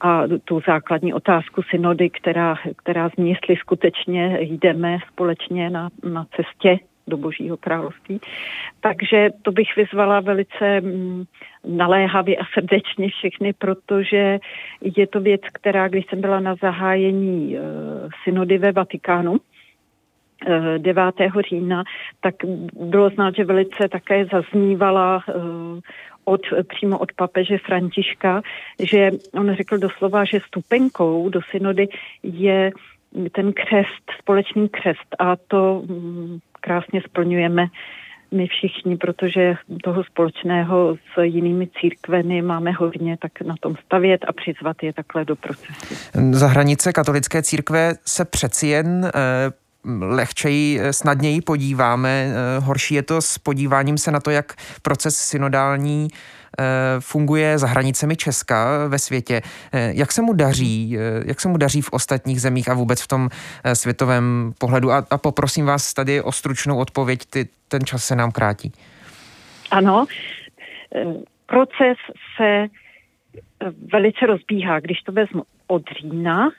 A 0.01 0.23
tu 0.45 0.61
základní 0.67 1.15
otázku 1.15 1.63
synody, 1.63 2.11
která, 2.11 2.57
která 2.77 3.09
zní, 3.09 3.31
jestli 3.31 3.57
skutečně 3.57 4.39
jdeme 4.41 4.99
společně 5.13 5.71
na, 5.71 5.89
na 6.13 6.27
cestě 6.37 6.79
do 7.07 7.17
Božího 7.17 7.57
království. 7.57 8.21
Takže 8.81 9.29
to 9.43 9.53
bych 9.53 9.77
vyzvala 9.77 10.21
velice 10.21 10.81
mm, 10.81 11.25
naléhavě 11.65 12.37
a 12.37 12.45
srdečně 12.55 13.09
všechny, 13.09 13.53
protože 13.53 14.39
je 14.81 15.07
to 15.07 15.21
věc, 15.21 15.41
která, 15.53 15.89
když 15.89 16.07
jsem 16.07 16.21
byla 16.21 16.41
na 16.41 16.55
zahájení 16.55 17.57
uh, 17.57 17.63
synody 18.25 18.59
ve 18.59 18.73
Vatikánu, 18.73 19.37
9. 20.79 21.05
Eh, 21.21 21.43
října, 21.49 21.85
tak 22.21 22.35
bylo 22.73 23.11
znát, 23.11 23.35
že 23.35 23.45
velice 23.45 23.89
také 23.89 24.25
zaznívala 24.25 25.25
uh, 25.29 25.81
od, 26.25 26.41
přímo 26.69 26.99
od 26.99 27.13
papeže 27.13 27.59
Františka, 27.59 28.43
že 28.81 29.11
on 29.35 29.55
řekl 29.55 29.79
doslova, 29.79 30.25
že 30.25 30.41
stupenkou 30.47 31.29
do 31.29 31.41
synody 31.51 31.89
je 32.23 32.71
ten 33.33 33.53
křest, 33.53 34.05
společný 34.19 34.69
křest 34.69 35.17
a 35.19 35.37
to 35.37 35.83
mm, 35.87 36.39
krásně 36.63 37.03
splňujeme 37.09 37.67
my 38.33 38.47
všichni, 38.47 38.97
protože 38.97 39.55
toho 39.85 40.05
společného 40.05 40.97
s 40.97 41.23
jinými 41.23 41.69
církvemi 41.81 42.43
máme 42.43 42.73
hodně, 42.73 43.17
tak 43.21 43.41
na 43.41 43.55
tom 43.61 43.75
stavět 43.87 44.25
a 44.29 44.33
přizvat 44.33 44.83
je 44.83 44.93
takhle 44.93 45.25
do 45.25 45.37
procesu. 45.37 45.95
Za 46.31 46.47
hranice 46.47 46.93
katolické 46.93 47.43
církve 47.43 47.95
se 48.07 48.25
přeci 48.25 48.67
jen 48.67 49.05
e, 49.05 49.11
lehčeji, 50.01 50.81
snadněji 50.91 51.41
podíváme. 51.41 52.29
Horší 52.61 52.95
je 52.95 53.03
to 53.03 53.23
s 53.23 53.39
podíváním 53.39 53.99
se 53.99 54.11
na 54.11 54.21
to, 54.21 54.31
jak 54.31 54.53
proces 54.83 55.17
synodální 55.17 56.09
funguje 57.01 57.59
za 57.59 57.67
hranicemi 57.67 58.17
Česka 58.17 58.87
ve 58.89 58.99
světě. 58.99 59.41
Jak 59.73 60.13
se 60.13 60.23
mu 60.23 60.33
daří, 60.33 60.97
jak 61.25 61.41
se 61.41 61.49
mu 61.49 61.57
daří 61.57 61.83
v 61.83 61.93
ostatních 61.93 62.41
zemích 62.41 62.69
a 62.69 62.75
vůbec 62.75 63.03
v 63.03 63.09
tom 63.09 63.29
světovém 63.75 64.55
pohledu? 64.59 64.93
A, 64.93 65.07
a 65.11 65.19
poprosím 65.19 65.67
vás 65.67 65.95
tady 65.95 66.23
o 66.23 66.33
stručnou 66.33 66.79
odpověď, 66.79 67.27
ty, 67.31 67.49
ten 67.69 67.85
čas 67.85 68.05
se 68.05 68.17
nám 68.17 68.33
krátí. 68.33 68.73
Ano, 69.71 70.07
proces 71.47 71.97
se 72.37 72.67
velice 73.93 74.27
rozbíhá. 74.27 74.81
Když 74.81 75.03
to 75.03 75.13
vezmu 75.13 75.43
od 75.67 75.83
října 76.01 76.51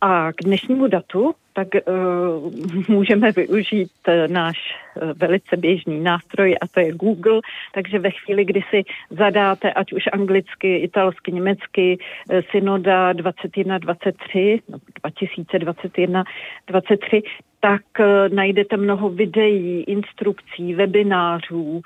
a 0.00 0.32
k 0.32 0.44
dnešnímu 0.44 0.86
datu, 0.86 1.34
tak 1.52 1.68
uh, 1.74 2.52
můžeme 2.88 3.32
využít 3.32 3.92
uh, 4.08 4.14
náš 4.32 4.56
uh, 4.94 5.12
velice 5.16 5.56
běžný 5.56 6.00
nástroj 6.00 6.56
a 6.60 6.66
to 6.66 6.80
je 6.80 6.92
Google, 6.92 7.40
takže 7.74 7.98
ve 7.98 8.10
chvíli, 8.10 8.44
kdy 8.44 8.60
si 8.70 8.82
zadáte, 9.10 9.72
ať 9.72 9.92
už 9.92 10.02
anglicky, 10.12 10.76
italsky, 10.76 11.32
německy, 11.32 11.98
uh, 11.98 12.40
Synoda 12.50 13.12
21-23, 13.12 14.60
no, 14.68 14.78
2021-23, 15.12 17.22
tak 17.60 17.82
uh, 17.98 18.06
najdete 18.34 18.76
mnoho 18.76 19.10
videí, 19.10 19.82
instrukcí, 19.82 20.74
webinářů, 20.74 21.62
um, 21.62 21.82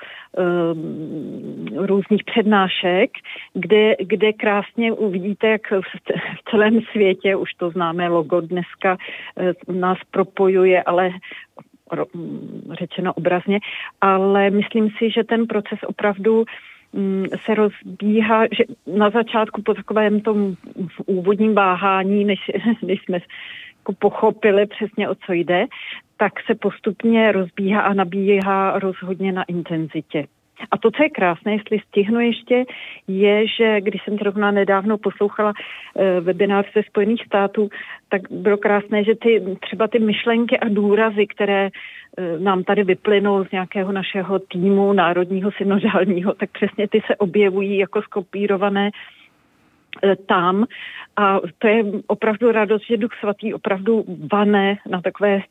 různých 1.86 2.24
přednášek, 2.24 3.10
kde, 3.54 3.96
kde 4.00 4.32
krásně 4.32 4.92
uvidíte, 4.92 5.48
jak 5.48 5.70
v, 5.70 5.82
celém 6.50 6.80
světě, 6.92 7.36
už 7.36 7.54
to 7.54 7.70
známe 7.70 8.08
logo 8.08 8.40
dneska, 8.40 8.96
uh, 8.96 8.98
nás 9.76 9.98
propojuje, 10.10 10.82
ale 10.82 11.10
řečeno 12.72 13.14
obrazně, 13.14 13.60
ale 14.00 14.50
myslím 14.50 14.90
si, 14.98 15.10
že 15.10 15.24
ten 15.24 15.46
proces 15.46 15.78
opravdu 15.86 16.44
se 17.44 17.54
rozbíhá, 17.54 18.44
že 18.46 18.64
na 18.86 19.10
začátku 19.10 19.62
po 19.62 19.74
takovém 19.74 20.20
tom 20.20 20.54
úvodním 21.06 21.54
váhání, 21.54 22.24
než, 22.24 22.38
než 22.82 23.02
jsme 23.02 23.18
jako 23.78 23.92
pochopili 23.92 24.66
přesně, 24.66 25.08
o 25.08 25.14
co 25.14 25.32
jde, 25.32 25.66
tak 26.16 26.32
se 26.46 26.54
postupně 26.54 27.32
rozbíhá 27.32 27.80
a 27.80 27.94
nabíhá 27.94 28.78
rozhodně 28.78 29.32
na 29.32 29.42
intenzitě. 29.42 30.26
A 30.70 30.78
to, 30.78 30.90
co 30.90 31.02
je 31.02 31.10
krásné, 31.10 31.52
jestli 31.52 31.78
stihnu 31.88 32.20
ještě, 32.20 32.64
je, 33.08 33.46
že 33.46 33.80
když 33.80 34.04
jsem 34.04 34.16
zrovna 34.16 34.50
nedávno 34.50 34.98
poslouchala 34.98 35.52
uh, 35.52 36.24
webinář 36.24 36.66
ze 36.74 36.82
Spojených 36.82 37.24
států, 37.24 37.68
tak 38.08 38.22
bylo 38.30 38.56
krásné, 38.56 39.04
že 39.04 39.14
ty 39.14 39.56
třeba 39.60 39.88
ty 39.88 39.98
myšlenky 39.98 40.58
a 40.58 40.68
důrazy, 40.68 41.26
které 41.26 41.68
uh, 41.70 42.42
nám 42.42 42.64
tady 42.64 42.84
vyplynou 42.84 43.44
z 43.44 43.50
nějakého 43.50 43.92
našeho 43.92 44.38
týmu 44.38 44.92
národního 44.92 45.50
synodálního, 45.52 46.34
tak 46.34 46.50
přesně 46.50 46.88
ty 46.88 47.02
se 47.06 47.16
objevují 47.16 47.78
jako 47.78 48.02
skopírované 48.02 48.90
tam. 50.26 50.64
A 51.16 51.38
to 51.58 51.68
je 51.68 51.84
opravdu 52.06 52.52
radost, 52.52 52.82
že 52.90 52.96
Duch 52.96 53.10
Svatý 53.20 53.54
opravdu 53.54 54.04
vane 54.32 54.76
na 54.90 55.00
takové 55.00 55.36
e, 55.36 55.42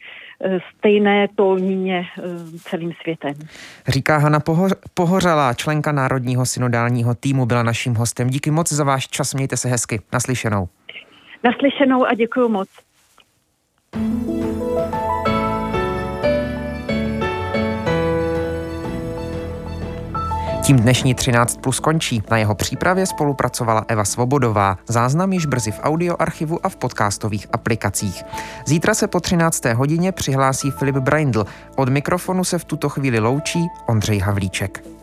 stejné 0.77 1.27
tóníně 1.36 1.99
e, 1.99 2.21
celým 2.60 2.93
světem. 3.01 3.34
Říká 3.88 4.17
Hana 4.17 4.39
Poho- 4.39 4.75
Pohořalá, 4.93 5.53
členka 5.53 5.91
Národního 5.91 6.45
synodálního 6.45 7.15
týmu, 7.15 7.45
byla 7.45 7.63
naším 7.63 7.95
hostem. 7.95 8.29
Díky 8.29 8.51
moc 8.51 8.71
za 8.71 8.84
váš 8.84 9.08
čas, 9.08 9.34
mějte 9.34 9.58
se 9.58 9.69
hezky. 9.69 10.01
Naslyšenou. 10.13 10.67
Naslyšenou 11.43 12.05
a 12.05 12.13
děkuji 12.13 12.49
moc. 12.49 12.69
Tím 20.65 20.80
dnešní 20.80 21.15
13 21.15 21.62
plus 21.62 21.80
končí. 21.80 22.23
Na 22.32 22.38
jeho 22.38 22.56
přípravě 22.56 23.06
spolupracovala 23.06 23.86
Eva 23.88 24.06
Svobodová. 24.06 24.78
Záznam 24.88 25.34
již 25.34 25.45
brzy 25.45 25.71
v 25.71 25.80
audioarchivu 25.84 26.65
a 26.65 26.69
v 26.69 26.75
podcastových 26.75 27.47
aplikacích. 27.51 28.23
Zítra 28.65 28.93
se 28.93 29.08
po 29.08 29.19
13. 29.19 29.65
hodině 29.65 30.12
přihlásí 30.12 30.71
Filip 30.71 30.95
Braindl. 30.95 31.45
Od 31.75 31.89
mikrofonu 31.89 32.43
se 32.43 32.60
v 32.60 32.65
tuto 32.65 32.89
chvíli 32.89 33.19
loučí 33.19 33.67
Ondřej 33.88 34.19
Havlíček. 34.19 34.94